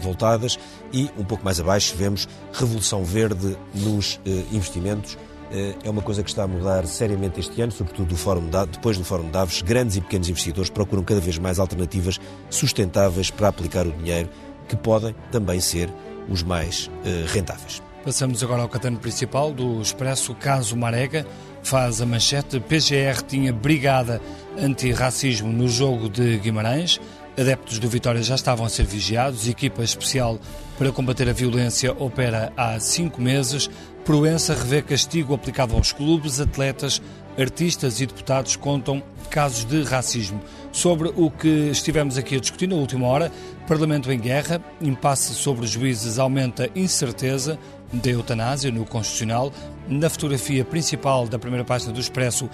[0.00, 0.58] Voltadas
[0.92, 4.20] e um pouco mais abaixo vemos Revolução Verde nos
[4.52, 5.16] investimentos
[5.50, 8.66] eh, é uma coisa que está a mudar seriamente este ano, sobretudo do Fórum de,
[8.66, 9.62] depois do Fórum de Davos.
[9.62, 12.20] Grandes e pequenos investidores procuram cada vez mais alternativas
[12.50, 14.28] sustentáveis para aplicar o dinheiro,
[14.68, 15.88] que podem também ser
[16.28, 17.80] os mais uh, rentáveis.
[18.04, 20.34] Passamos agora ao caderno principal do Expresso.
[20.34, 21.26] Caso Marega
[21.66, 22.60] faz a manchete.
[22.60, 24.20] PGR tinha brigada
[24.56, 27.00] anti-racismo no jogo de Guimarães.
[27.36, 29.48] Adeptos do Vitória já estavam a ser vigiados.
[29.48, 30.38] Equipa especial
[30.78, 33.68] para combater a violência opera há cinco meses.
[34.04, 37.02] Proença revê castigo aplicado aos clubes, atletas,
[37.36, 40.40] artistas e deputados contam casos de racismo.
[40.70, 43.32] Sobre o que estivemos aqui a discutir na última hora,
[43.66, 47.58] Parlamento em guerra, impasse sobre os juízes aumenta incerteza
[47.98, 49.52] da eutanásia no Constitucional.
[49.88, 52.48] Na fotografia principal da primeira página do Expresso,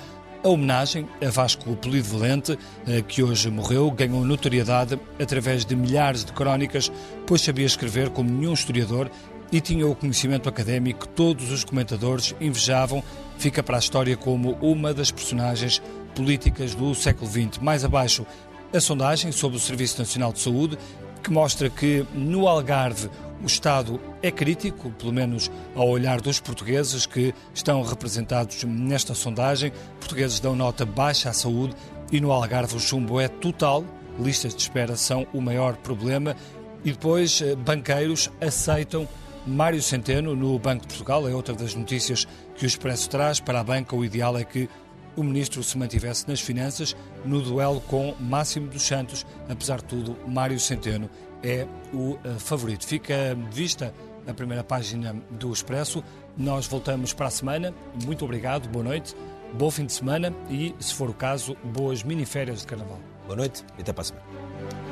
[0.44, 6.24] a homenagem a Vasco Polido Valente, eh, que hoje morreu, ganhou notoriedade através de milhares
[6.24, 6.90] de crónicas,
[7.26, 9.10] pois sabia escrever como nenhum historiador
[9.52, 13.04] e tinha o conhecimento académico que todos os comentadores invejavam,
[13.38, 15.80] fica para a história como uma das personagens
[16.14, 17.58] políticas do século XX.
[17.60, 18.26] Mais abaixo,
[18.72, 20.78] a sondagem sobre o Serviço Nacional de Saúde,
[21.22, 23.10] que mostra que no Algarve
[23.42, 29.72] o Estado é crítico, pelo menos ao olhar dos portugueses que estão representados nesta sondagem.
[29.98, 31.74] Portugueses dão nota baixa à saúde
[32.10, 33.84] e no Algarve o chumbo é total.
[34.18, 36.36] Listas de espera são o maior problema.
[36.84, 39.08] E depois, eh, banqueiros aceitam
[39.46, 43.40] Mário Centeno, no Banco de Portugal, é outra das notícias que o Expresso traz.
[43.40, 44.68] Para a banca, o ideal é que
[45.16, 49.26] o ministro se mantivesse nas finanças no duelo com Máximo dos Santos.
[49.48, 51.10] Apesar de tudo, Mário Centeno
[51.42, 52.86] é o uh, favorito.
[52.86, 53.92] Fica vista
[54.26, 56.02] a primeira página do Expresso.
[56.36, 57.74] Nós voltamos para a semana.
[58.04, 59.14] Muito obrigado, boa noite,
[59.52, 63.00] bom fim de semana e, se for o caso, boas miniférias de Carnaval.
[63.26, 64.91] Boa noite e até para a semana.